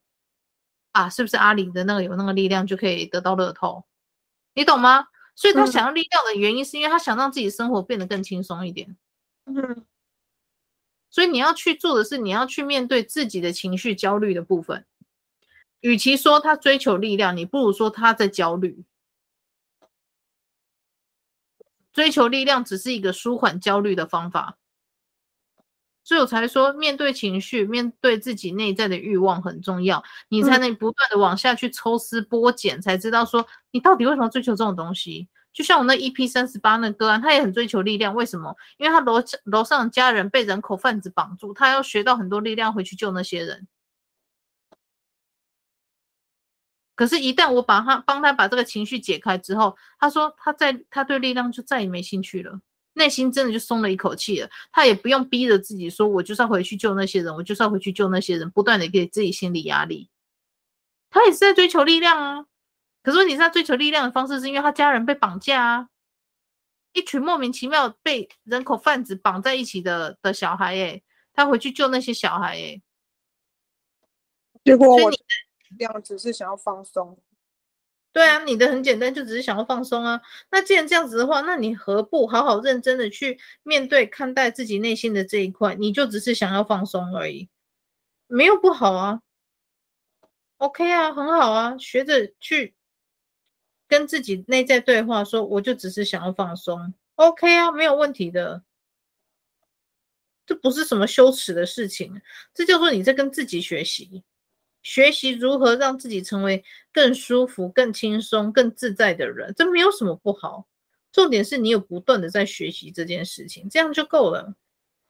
[0.93, 3.87] 啊，是不是阿里的那个有那个力量就可以得到乐透？
[4.53, 5.07] 你懂吗？
[5.35, 8.95] 所以他想要力量的原因，是因为他想让自己生活变得更轻松一点。
[9.47, 9.87] 嗯，
[11.09, 14.85] 所以你要去做的是，你要去面对自己的情绪焦虑的部分。
[15.81, 18.85] 与其说他追求力量，你不如说他在焦虑。
[21.91, 24.59] 追求力量只是一个舒缓焦虑的方法。
[26.09, 35.29] 所以我才说，面对情绪，面对自己内在的欲望很重要，你才能不断的往下去抽丝剥茧，才知道说你到底为什么追求这种东西。
[35.53, 38.57] 就像我那 EP 三十八那个案，他也很追求力量，为什么？
[38.79, 43.69] 因为他楼楼上的家人被人口贩子绑住，他要学到很多力量回去救那些人。
[46.95, 52.59] 可是，一旦我把他帮他把这个情绪解开之后，他说他在他对力量就再也没兴趣了。
[52.99, 60.11] 内心真的就松了一口气了，他也不用逼着自己说，我就是要回去救那些人，我就是要回去救那些人，不断的给自己心理压力。
[61.09, 62.47] 他也是在追求力量啊，
[63.03, 65.89] 可是问题是，他追求力量的方式是因为他家人被绑架啊，
[66.93, 72.83] 一群莫名其妙被人口贩子绑在一起的的小孩，哎，他回去救那些小孩，哎，
[74.65, 75.17] 结果我力
[75.79, 77.19] 量只是想要放松。
[78.13, 80.21] 对啊，你的很简单，就只是想要放松啊。
[80.51, 85.75] 那既然这样子的话，那你何不好好认真的去面对、看待自己内心的这一块？
[85.77, 87.49] 你就只是想要放松而已，
[88.27, 89.21] 没有不好啊。
[90.57, 92.75] OK 啊，很好啊，学着去
[93.87, 96.95] 跟自己内在对话，说我就只是想要放松。
[97.15, 98.65] OK 啊，没有问题的，
[100.45, 102.21] 这不是什么羞耻的事情，
[102.53, 104.25] 这叫做你在跟自己学习。
[104.89, 106.65] 学习如何让自己成为
[106.95, 110.67] 更舒服、更轻松、更自在的人，这没有什么不好。
[111.13, 114.55] 重点是你有不断的在学习这件事情，这样就够了。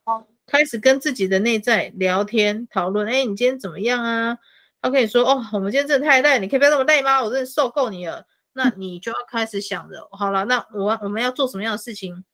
[0.04, 3.06] 好，开始跟自己的内在聊天讨论。
[3.06, 4.36] 哎，你今天怎么样啊？
[4.82, 7.22] 他可以说：哦，我们今天真的太累，你可以不要那么累吗？
[7.22, 8.26] 我真的受够你了。
[8.52, 12.24] 那你就要开始想着，好了，那我我们要做什么样的事情，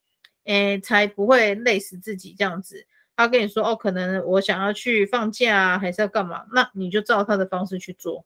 [0.45, 2.87] 哎，才不会累死自己这样子。
[3.17, 6.45] 他跟你说哦，可能我想要去放假啊，还是要干嘛？
[6.51, 8.25] 那你就照他的方式去做，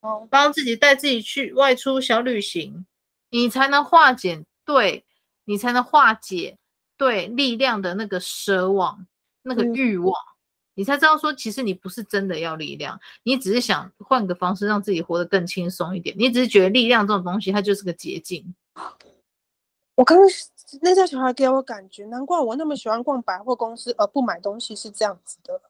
[0.00, 2.84] 哦，帮自己带自己去外出小旅行，
[3.30, 5.04] 你才能化解，对，
[5.44, 6.58] 你才能化解
[6.96, 9.06] 对力量的那个奢望、
[9.42, 10.34] 那个欲望，嗯，
[10.74, 18.54] 你才知道说，其实你不是真的要力量，你只是想换个方式让自己活得更轻松一点，你只是觉得力量这种东西它就是个捷径。
[19.94, 20.28] 我刚刚。
[20.80, 25.60] 那家小孩给我感觉，难怪我那么喜欢逛百货公司而不买东西是这样子的，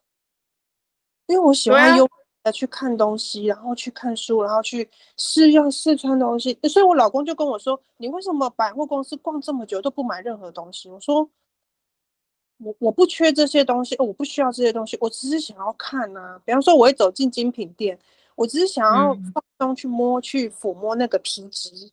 [1.27, 2.09] 因为我喜欢用
[2.43, 6.59] 来去看东西，然后去看书，然后去试用试穿东西。
[6.69, 11.29] 所以我老公就跟我说：“你为什么百货公司逛这么久都不买任何东西？”我说
[12.59, 16.41] ：“我我不缺这些东西，我不需要这些东西，我只是想要看啊。
[16.45, 17.97] 比方说，我会走进精品店，
[18.35, 21.93] 我只是想要放松去摸、去抚摸那个皮质。”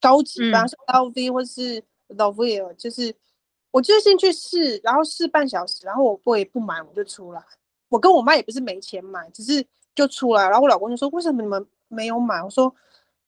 [0.00, 3.14] 高级，比方说 LV 或是 Loewe，就是
[3.70, 7.42] 我就先去试，然后试半小时，然后我不也不买，我就出来。
[7.88, 10.44] 我跟我妈也不是没钱买，只是就出来。
[10.44, 12.74] 然后我老公就说：“为什么你们没有买？”我说：“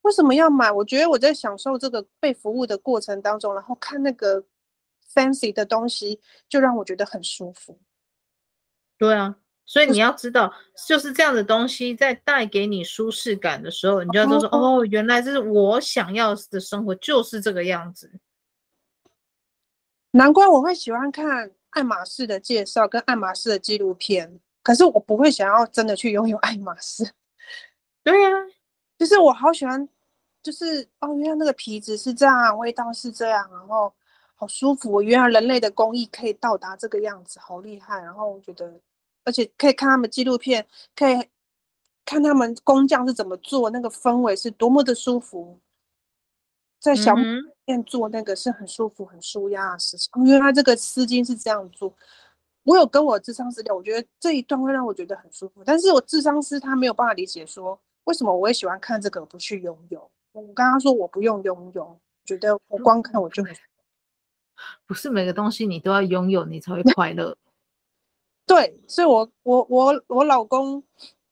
[0.02, 0.70] 为什么要买？
[0.70, 4.44] 我觉得我在享受这个被服务的过程当中，然后看那个
[5.14, 7.78] fancy 的东西，就让我觉得很舒服。”
[8.98, 9.36] 对啊。
[9.70, 10.50] 所以你要知道，
[10.86, 18.10] 就是这样的东西在带给你舒适感的时候，你就要说说哦，原来这是我想要的生活，就是这个样子。
[20.12, 27.06] 难怪我会喜欢看爱马仕的介绍跟爱马仕的纪录片，可是我不会想要真的去拥有爱马仕。
[28.02, 28.30] 对呀，
[28.98, 29.86] 就是我好喜欢，
[30.42, 33.92] 就是哦，原来那个皮质是这样，味道是这样，然后
[34.34, 35.02] 好舒服。
[35.02, 38.00] 原来人类的工艺可以到达这个样子，好厉害。
[38.00, 38.80] 然后我觉得。
[39.28, 41.28] 而且可以看他们纪录片，可以
[42.06, 45.58] 看他们工匠是怎么做，那个氛围是多么的舒服。
[46.80, 47.14] 在小
[47.66, 50.10] 店做那个是很舒服、很舒压的事情。
[50.24, 51.94] 因为他这个丝巾是这样做，
[52.62, 55.62] 我有跟我智商师聊，我觉得这一段会让我觉得很舒服。
[55.62, 60.10] 但是我智商师他没有办法理解说，为什么我也喜欢看这个，不去拥有。
[60.32, 63.54] 我跟他说我不用拥有，觉得我光看我就很。
[64.86, 67.36] 不是每个东西你都要拥有，你才会快乐。
[68.48, 70.82] 对，所以我我我我老公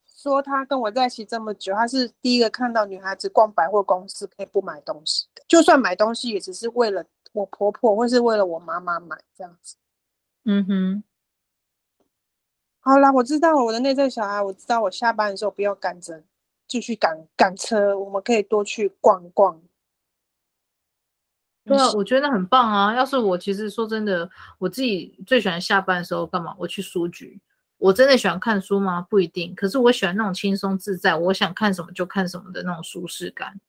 [0.06, 7.02] 说他跟我在一起这么久，他是第一个看到女孩子逛百货公司可以不买东西的，就算买东西也只是为了
[7.32, 9.76] 我婆婆或是为了我妈妈买这样子。
[10.44, 11.04] 嗯哼，
[12.80, 16.22] 好啦，我知道了我的内在小孩，我知道我下班的时候不要赶着
[16.68, 19.60] 继续赶赶车，我们可以多去逛逛。
[21.66, 22.94] 对啊，我觉得很棒啊！
[22.94, 24.28] 要是我，其实说真的，
[24.58, 26.54] 我自己最喜欢下班的时候干嘛？
[26.58, 27.40] 我去书局。
[27.78, 29.04] 我真的喜欢看书吗？
[29.10, 29.54] 不一定。
[29.54, 33.60] 可是我喜欢那种轻松自在，我想看什么就看什么的那种舒适感。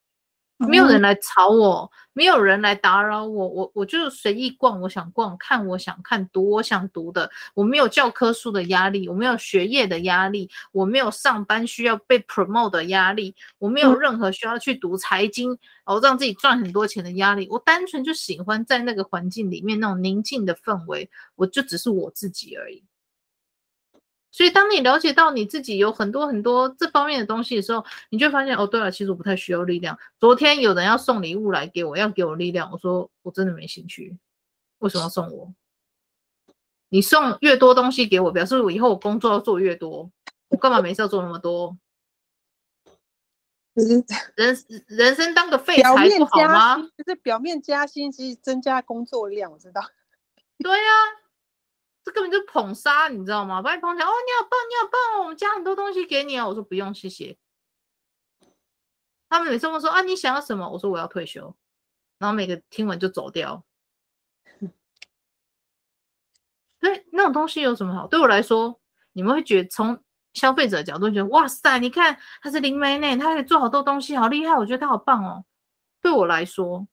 [0.58, 7.30] 没有人来吵我，没有人来打扰我，我我就随意逛，我想逛，看我想看，读我想读的。
[7.54, 15.50] 我没有教科书的压力，我没有学业的压力，我没有上班需要被 promote 的压力，我没有任何需要去读财经，
[15.86, 17.48] 然后让自己赚很多钱的压力。
[17.52, 22.84] 我单纯就喜欢在那个环境里面那种宁静的氛围，我就只是我自己而已。
[24.30, 29.98] 所以，当你了解到你自己有很多很多这方面的东西的时候，你就发现哦，对了，其实我不太需要力量。
[30.20, 34.18] 昨天有人要送礼物来给我，要给我力量，我说我真的没兴趣。
[34.80, 35.54] 为什么要送我？
[36.90, 40.12] 你送越多东西给我，表示我以后我工作要做越多。
[40.50, 41.78] 我干嘛没事要做那么多？
[43.74, 44.06] 人
[44.88, 46.78] 人生当个废柴不好吗？
[46.98, 49.82] 就是表面加薪，其实增加工作量，我知道。
[50.60, 51.27] 对呀、啊。
[52.08, 53.62] 这根本就捧杀，你知道吗？
[53.62, 56.48] 把你捧起来，哦，你好棒，你好棒哦，我们加很多东西给你啊。
[56.48, 57.38] 我说不用，谢谢。
[59.28, 60.70] 他们每次问说啊，你想要什么？
[60.70, 61.54] 我说我要退休。
[62.18, 63.66] 然后每个听完就走掉。
[66.80, 68.08] 对，那种东西有什么好？
[68.08, 68.80] 对我来说，
[69.12, 70.02] 你们会觉得从
[70.34, 75.44] 消费者的角度觉得哇塞，你看他是灵媒呢，他可以做好多东西，好厉害，我觉得他好棒哦。
[76.00, 76.88] 对我来说，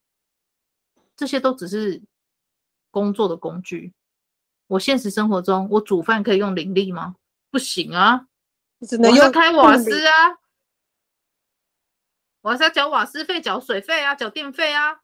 [1.14, 2.02] 这些都只是
[2.90, 3.94] 工作的工具。
[4.74, 7.14] 我现实生活中，我煮饭可以用灵力吗？
[7.50, 8.26] 不行啊，
[8.88, 10.12] 只能用开瓦斯啊，
[12.40, 15.00] 我还是要缴瓦斯费、缴水费啊、缴电费啊。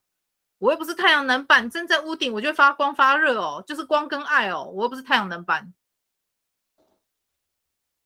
[0.58, 4.64] 我又不是太阳能板，站在屋顶我就发光发热哦，就是光跟爱哦。
[4.64, 5.72] 我又不是太阳能板，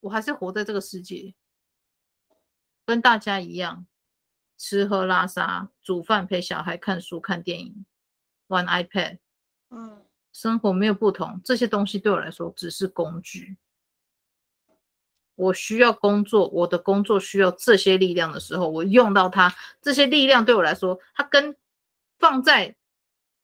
[0.01, 1.35] 我还是活在这个世界，
[2.85, 3.87] 跟大家一样，
[4.59, 7.87] 吃喝拉撒，煮饭、陪小孩、看书、看电影、
[8.49, 9.19] 玩 iPad，
[9.71, 10.04] 嗯。
[10.35, 13.57] 生活没有不同，这些东西对我来说只是工具。
[15.37, 19.55] 我需要工作，我的工作需要这些力量的时候，我用到它。
[19.81, 21.57] 这些力量对我来说，它跟
[22.19, 22.75] 放在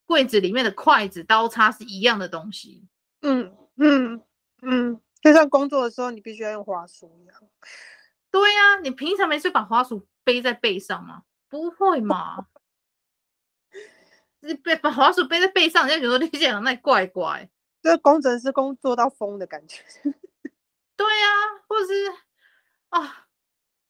[0.05, 2.85] 柜子里面的筷子、刀叉是一样的东西。
[3.23, 4.21] 嗯嗯
[4.63, 7.37] 嗯，就像工作的时候，你必须要用滑鼠一样。
[8.33, 11.23] 对呀、啊，你平常没事把滑鼠背在背上吗？
[11.49, 12.47] 不会嘛。
[14.41, 17.49] 你背把滑鼠背在背上，人家觉得你这样那怪怪。
[17.83, 19.83] 这工程师工作到疯的感觉。
[20.97, 22.13] 对呀、啊，或者是
[22.91, 23.27] 啊，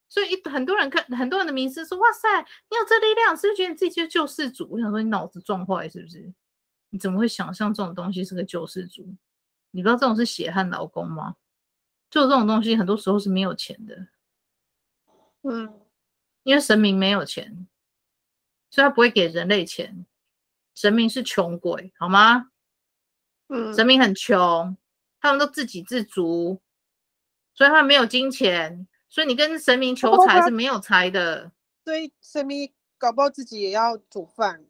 [0.09, 2.29] 所以很多人看很多人的名字说：“哇塞，
[2.69, 6.33] 你有这力量，是不是觉得你自己就是救世主？”我想说，你脑子撞坏是不是？
[6.91, 9.03] 你怎么会想象这种东西是个救世主？
[9.73, 11.37] 你不知道这种是血汗劳工吗？
[12.11, 14.09] 做这种东西很多时候是没有钱的。
[15.43, 15.81] 嗯，
[16.43, 17.67] 因为神明没有钱，
[18.71, 20.07] 所以他不会给人类钱。
[20.81, 22.47] 神明是穷鬼，好吗？
[23.51, 24.75] 嗯，神明很穷，
[25.21, 26.59] 他们都自给自足，
[27.53, 31.53] 所以他们没有金钱，所以你跟神明求财是没有财的。
[31.85, 34.65] 所以神明搞不好自己也要煮饭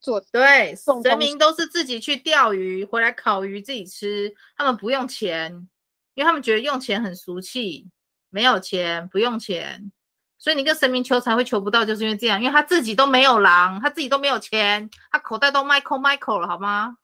[0.00, 0.18] 做。
[0.32, 5.68] 对，神明都是自己去钓鱼回来烤鱼自己吃，他们不用钱，
[6.14, 7.90] 因为他们觉得用钱很俗气，
[8.30, 9.92] 没有钱不用钱。
[10.38, 16.98] 所以你跟神明求财会求不到，就是因为这样，因为他自己都没有狼，他自己都没有钱，他口袋都 Michael Michael 了，好吗？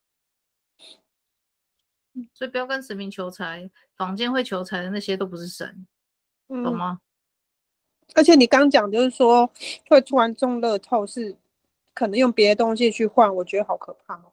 [2.35, 5.87] 所以不要跟神明求财，坊间会求财的那些都不是神，
[6.49, 7.01] 嗯、懂吗？
[8.15, 9.51] 而且你刚讲就是说
[9.89, 11.37] 会突然中乐透，是
[11.95, 14.33] 可能用别的东西去换，我觉得好可怕哦。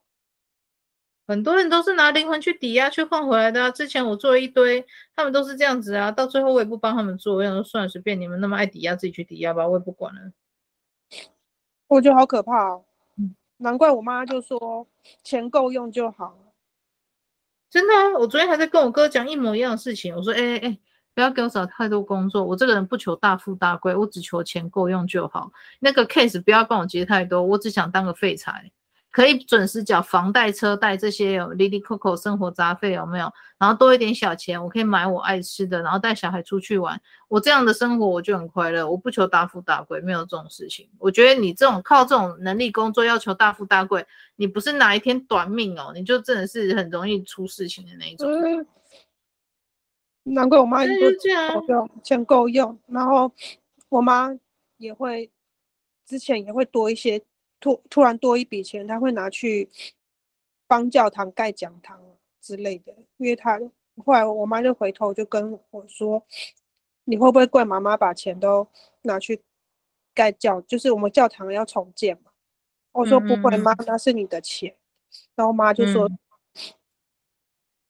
[1.28, 3.70] 很多人都是拿灵魂去抵押去换回来的啊！
[3.70, 6.10] 之前我做了一堆，他们都是这样子啊。
[6.10, 10.32] 到最后我也不帮他们做，我想说算了，随便你们那么爱抵押，自己去抵押吧，我也不管了。
[11.88, 12.86] 我觉得好可怕哦，
[13.18, 14.88] 嗯，难怪我妈就说
[15.22, 16.38] 钱够用就好。
[17.70, 20.16] 真的啊，我昨天还在跟我哥讲一模一样的事情。
[20.16, 20.78] 我说，哎哎哎，
[21.14, 25.52] 不要给我找太多工作，我这个人不求大富大贵，我只求钱够用就好。
[25.80, 28.72] 那个 case 不要帮我接太多，我只想当个废柴。
[29.18, 33.34] 可以准时缴房贷、车贷这些有哩哩扣扣生活杂费有没有？
[33.58, 37.02] 然后多一点小钱，我可以买我爱吃的，然后带小孩出去玩。
[37.28, 40.88] 我这样的生活我就很快乐，我不求大富大贵，没有这种事情。
[41.00, 48.30] 我觉得你这种靠这种能力工作要求大富大贵，你不是哪一天短命哦，你就真的是很容易出事情的那一种。
[48.32, 48.68] 嗯、
[50.26, 53.32] 难怪我妈就这样，钱够用，然后
[53.90, 54.30] 我妈
[54.78, 55.32] 也会
[56.06, 57.20] 之前也会多一些。
[57.60, 59.70] 突突然多一笔钱，他会拿去
[60.68, 62.02] 帮教堂盖讲堂
[62.42, 62.94] 之类的。
[63.18, 63.60] 因为他
[64.06, 66.24] 后来我妈就回头就跟我说
[67.06, 68.68] ：“你会不会怪妈妈把钱都
[69.02, 69.42] 拿去
[70.14, 70.62] 盖教？
[70.62, 72.32] 就是我们教堂要重建嘛？”
[72.94, 74.76] 我说不会妈，那是你的钱。
[75.36, 76.18] 然后我妈就说，嗯、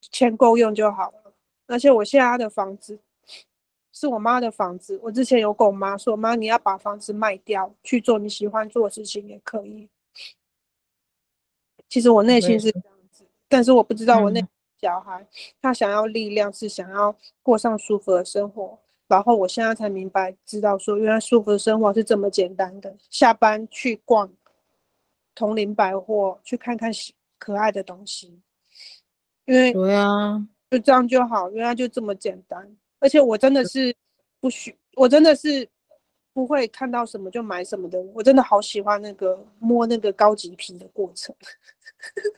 [0.02, 1.34] 钱够用就好了。
[1.66, 3.00] 而且我现在的房子
[4.00, 9.90] 是我妈的房子，我之前有跟我妈说，妈，你要把房子卖掉去做你喜欢做的事情也可以。
[11.90, 14.40] 其实我内心是这样子，但是我不知道我那
[14.80, 15.28] 小孩、嗯、
[15.60, 18.78] 他想要力量，是想要过上舒服的生活。
[19.08, 24.32] 然后我现在才明白，知道说原来舒服的生活是这么简单的，下班去逛
[25.34, 26.92] 同林百货，去看看
[27.40, 28.40] 可爱的东西，
[29.46, 32.78] 因为对啊，就这样就好，原来就这么简单。
[33.00, 33.96] 而且我真的是
[34.40, 35.68] 不需，我真的是
[36.34, 38.00] 不会看到什么就买什么的。
[38.14, 41.36] 我真的好喜欢那个摸那个高级皮的过程，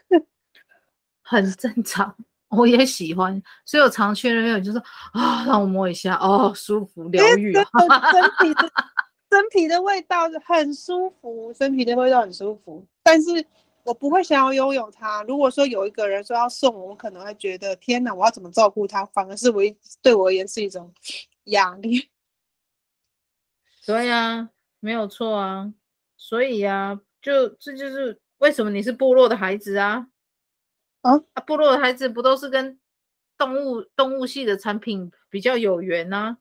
[1.21, 2.15] 很正常。
[2.49, 4.81] 我也喜欢，所以我常去那边，就说
[5.13, 7.63] 啊，让我摸一下，哦，舒服疗愈啊。
[8.11, 8.71] 真皮的，
[9.29, 12.83] 真皮的味道很舒服，真皮的味道很舒服。
[13.03, 13.45] 但是
[13.83, 15.23] 我不会想要拥有它。
[15.23, 19.05] 如果说有一个人说要送我，我可能会觉得天哪，我要怎么照顾它？
[19.07, 19.61] 反而是我
[20.01, 20.93] 对我而言是一种
[21.45, 22.09] 压力。
[23.85, 24.49] 对呀、啊，
[24.79, 25.73] 没有错啊。
[26.17, 30.07] 所以呀，就这就是为什么你是部落的孩子啊。
[31.01, 32.79] 啊，部落的孩子不都是跟
[33.37, 36.37] 动物动物系的产品比较有缘呢、啊？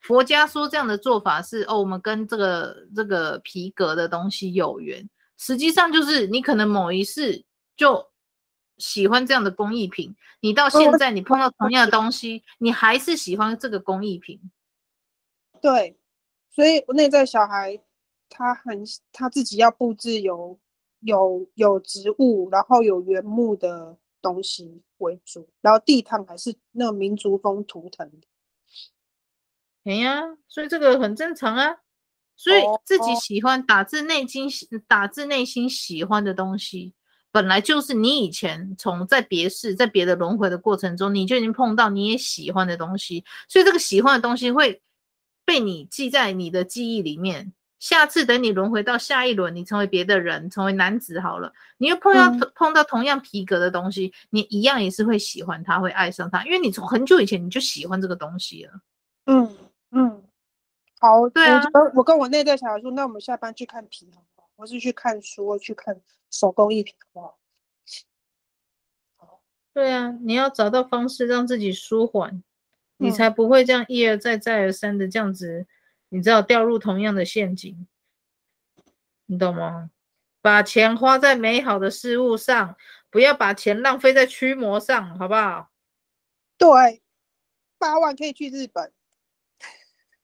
[0.00, 5.08] 佛家说这样的做法是哦，我们跟这个这个皮革的东西有缘。
[5.38, 8.10] 实际上就是你可能某一世就
[8.76, 14.38] 喜欢这样的工艺品，你到现在你碰到同样的东西，你还是喜欢这个工艺品。
[15.62, 15.96] 对，
[16.50, 17.80] 所以内在小孩
[18.28, 20.60] 他很他自己要布置有。
[21.02, 28.10] 有有植物，然后有原木的东西为主，然后地毯还是那种民族风图腾。
[29.84, 31.76] 哎呀，所以这个很正常啊。
[32.38, 34.48] 所以自己喜欢打自内心、
[34.86, 36.94] 打自内心喜欢的东西，
[37.30, 44.80] 本来就是你以前从在别世、在别的轮回的过程中，你就已经碰到你也喜欢的东西，所以这个喜欢的东西会
[45.44, 47.52] 被你记在你的记忆里面。
[47.80, 58.72] 下次等你轮回到下一轮，你成为别的人，成为男子好了，你又碰到、嗯、碰到同样皮革的东西，你一样也是会喜欢它，会爱上它，因为你从很久以前你就喜欢这个东西了。
[59.26, 59.56] 嗯嗯，
[61.00, 64.48] 好，对啊，我，我跟我内在小孩说，那我们下班去看皮好不好？
[64.56, 66.00] 我是去看书，去看
[66.30, 67.38] 手工艺品好不好？
[69.16, 69.40] 好，
[69.72, 72.42] 对啊，你要找到方式让自己舒缓，嗯、
[72.96, 75.66] 你才不会这样一而再再而三的这样子。
[76.08, 77.86] 你知道掉入同样的陷阱，
[79.26, 79.90] 你懂吗？
[80.40, 82.76] 把钱花在美好的事物上，
[83.10, 85.70] 不要把钱浪费在驱魔上，好不好？
[86.56, 87.02] 对，
[87.76, 88.92] 八万可以去日本。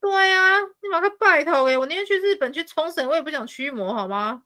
[0.05, 4.43] 对呀、啊，你把他拜托给我，宁愿去日本去冲绳，我也不想驱魔，好吗？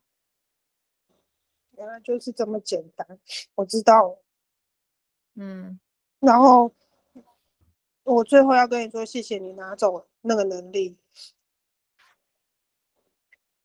[1.77, 3.19] 原来就是这么简单，
[3.55, 4.19] 我知道。
[5.35, 5.77] 嗯，
[6.21, 6.73] 然后
[8.03, 10.97] 我最后要跟你说，谢谢你拿走那个能力。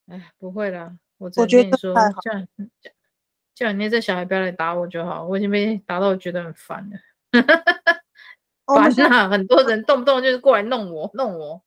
[0.06, 2.72] 哎，不会啦，我只跟你说，叫叫
[3.54, 6.98] 叫你那这小孩不要来打我就好，我已经被打到我觉得很烦了。
[8.66, 11.62] 烦啊，很多人动不动就是过来弄我，弄我。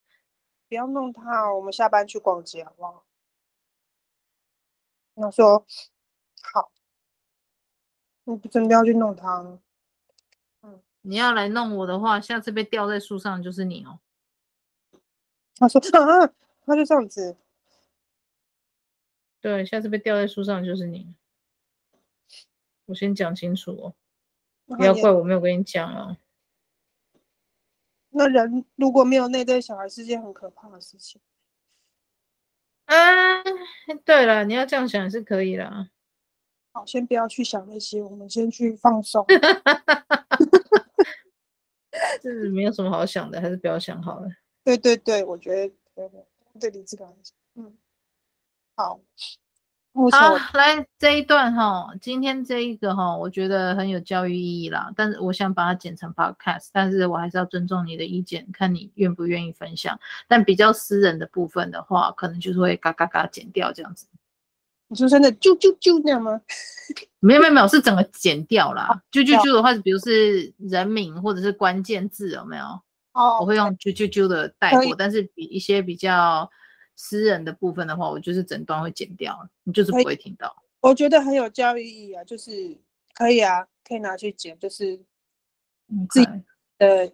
[0.68, 3.04] 不要弄他，我们下班去逛街好不好？
[5.16, 5.66] 他说
[6.54, 6.72] 好，
[8.26, 9.60] 你不真的要去弄他。
[10.62, 14.00] 嗯，你要来弄我的话，下次被吊在树上就是你哦。
[15.56, 16.34] 他说啊，
[16.66, 17.36] 他就这样子。
[19.42, 21.16] 对，下次被吊在树上就是你。
[22.86, 23.96] 我先讲清楚哦，
[24.66, 26.18] 不要怪我没有跟你讲啊。
[28.10, 31.22] 那人如果没有内在小孩，是件很可怕的事情。
[32.86, 33.44] 啊，
[34.06, 35.90] 对了，你要这样想也是可以的。
[36.72, 39.26] 好，先不要去想那些，我们先去放松。
[42.22, 44.28] 这是没有什么好想的，还是不要想好了。
[44.64, 46.26] 对对对，我觉得对对，
[46.60, 47.06] 对你这个
[50.12, 54.92] 好，来这一段哈，今天这一个哈，我觉得很有教育意义啦。
[54.96, 60.00] 但是我想把它剪成 podcast，但是我还是要尊重你的意见，看你愿不愿意分享。
[60.28, 64.06] 但比较私人的部分的话，可能就是会嘎嘎嘎剪掉这样子。
[64.88, 66.40] 你说真的啾啾啾那样吗？
[67.20, 69.02] 没有没有没有，是整个剪掉啦。
[69.12, 72.64] 啾啾啾的话，比如是人名或者是关键字有没有？
[73.14, 76.48] 哦，我会用啾啾啾的带过，但是比一些比较。
[76.98, 80.54] 私人的部分的话，我就是整段会剪掉，你就是不会听到。
[80.82, 82.76] 我觉得很有教育意义啊，就是
[83.14, 85.00] 可以啊，可以拿去剪，就是
[85.86, 86.28] 你自己
[86.80, 87.14] 的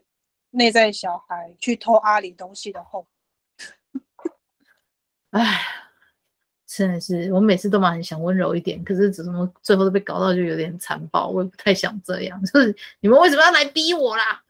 [0.52, 3.06] 内在小孩去偷阿里东西的后。
[5.32, 5.62] 哎，
[6.66, 12.42] 真的是，我每次都蛮很想温柔一点，可是怎么最后都被搞到就有点残暴，我也不太想这样。
[12.46, 14.44] 就是你们为什么要来逼我啦？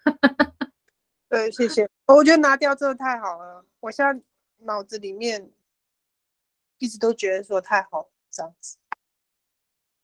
[1.30, 1.90] 对，谢谢。
[2.06, 4.22] 我觉得拿掉真的太好了，我现在
[4.64, 5.52] 脑子里面
[6.78, 8.78] 一直都觉得说太好这样子。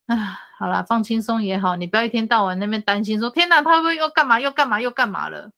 [0.05, 5.51] 啊，好啦，放轻松也好，你不要一天到晚那边担心说，天哪，他会不会又干嘛又干嘛又干嘛了？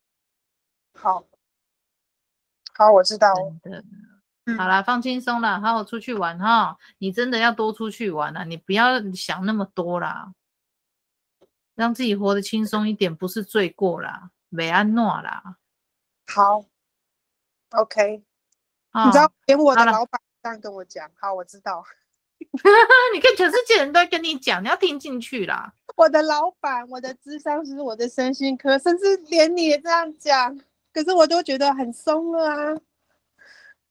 [0.94, 1.26] 好，
[2.74, 3.34] 好，我知道。
[3.64, 3.84] 真的。
[4.58, 6.78] 好啦，放轻松啦，好好出去玩哈。
[6.98, 10.34] 你真的要多出去玩啊，你不要想那么多啦，
[11.76, 15.58] 让自己活得轻松一点，不是罪过啦，没安诺啦。
[16.28, 16.66] 好
[17.70, 18.24] ，OK，
[18.94, 21.84] 你知道，连我的老板这样跟我讲，好，我知道。
[23.14, 25.74] 你看全世界人都在跟你讲，你要听进去啦。
[25.96, 30.60] 我的老板，我的智商是，我的身心科，甚至连你也这样讲，
[30.92, 32.78] 可是我都觉得很松了啊。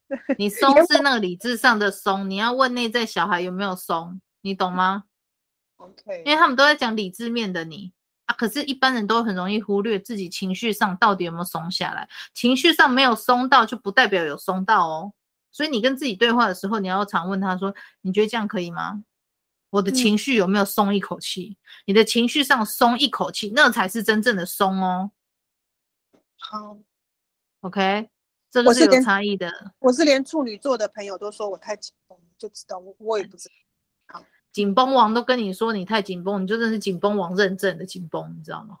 [0.37, 5.05] 你 松是那个理智上的松，你要问内在小孩有没有松，你懂吗
[5.77, 8.00] ？OK，因为他们都在讲理智面的你啊，
[8.41, 15.13] 可是一般人都很容易忽略自己情绪上到底有没有松下来，情绪上没有松到就不代表有松到哦。
[15.51, 19.03] 所以你跟自己对话的时候，你要常问他说：“你觉得这样可以吗？
[19.69, 21.55] 我的情绪有没有松一口气？
[21.55, 25.11] 嗯、你的情绪上松一口气，那才是真正的松哦。”
[26.39, 26.79] 好
[27.59, 28.09] ，OK。
[28.49, 29.89] 这个是有差异的我。
[29.89, 33.53] 我是连处女座的朋友都说我太紧绷，就知道我我也不知道。
[34.51, 38.79] 好，紧绷王都跟你说你太紧绷，你就真的是紧绷王认证的紧绷，你知道吗？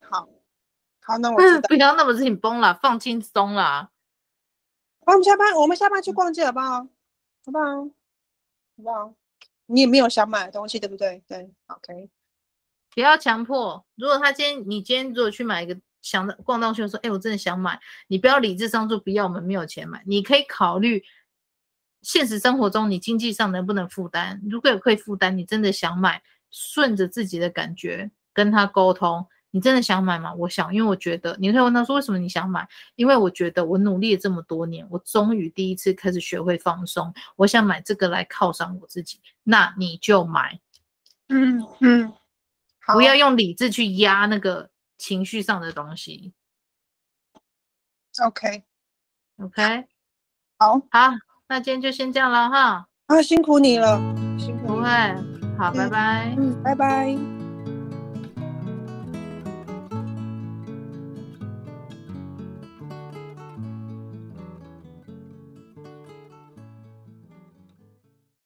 [0.00, 0.28] 好，
[1.00, 1.60] 好，那我知道。
[1.68, 3.90] 不要那么紧绷了，放轻松啦。
[5.00, 6.88] 我们下班，我们下班去逛街好不好？
[7.44, 7.64] 好不好？
[7.64, 9.14] 好不好？
[9.66, 11.22] 你也没有想买的东西，对不对？
[11.26, 12.10] 对，OK。
[12.94, 13.84] 不要强迫。
[13.96, 15.78] 如果他今天，你今天如果去买一个。
[16.02, 17.80] 想着逛到去说，哎，我真的想买。
[18.06, 20.04] 你不要理智上说不要，我们没有钱买。
[20.06, 21.02] 你可以考虑
[22.02, 24.40] 现实生活中你经济上能不能负担。
[24.48, 29.26] 如果有可以负担，你真的想买，顺着自己的感觉跟他沟通。
[29.50, 30.34] 你真的想买吗？
[30.34, 32.68] 我想，因为我觉得你可以问他说，为什么你想买？
[32.94, 37.12] 因为我觉得我努力了这么多年，我终于第一次开始学会放松。
[37.36, 39.20] 我想买这个来犒赏我自己。
[39.42, 40.60] 那你就买，
[41.28, 42.12] 嗯嗯，
[42.92, 44.70] 不要用理智去压那个。
[44.98, 46.32] 情绪上的东西
[48.24, 49.84] ，OK，OK，
[50.56, 51.10] 好，好，
[51.48, 52.86] 那今天就先这样了哈。
[53.06, 53.98] 啊，辛苦你了，
[54.38, 54.88] 辛苦，不会，
[55.58, 57.35] 好，拜拜，嗯，拜拜。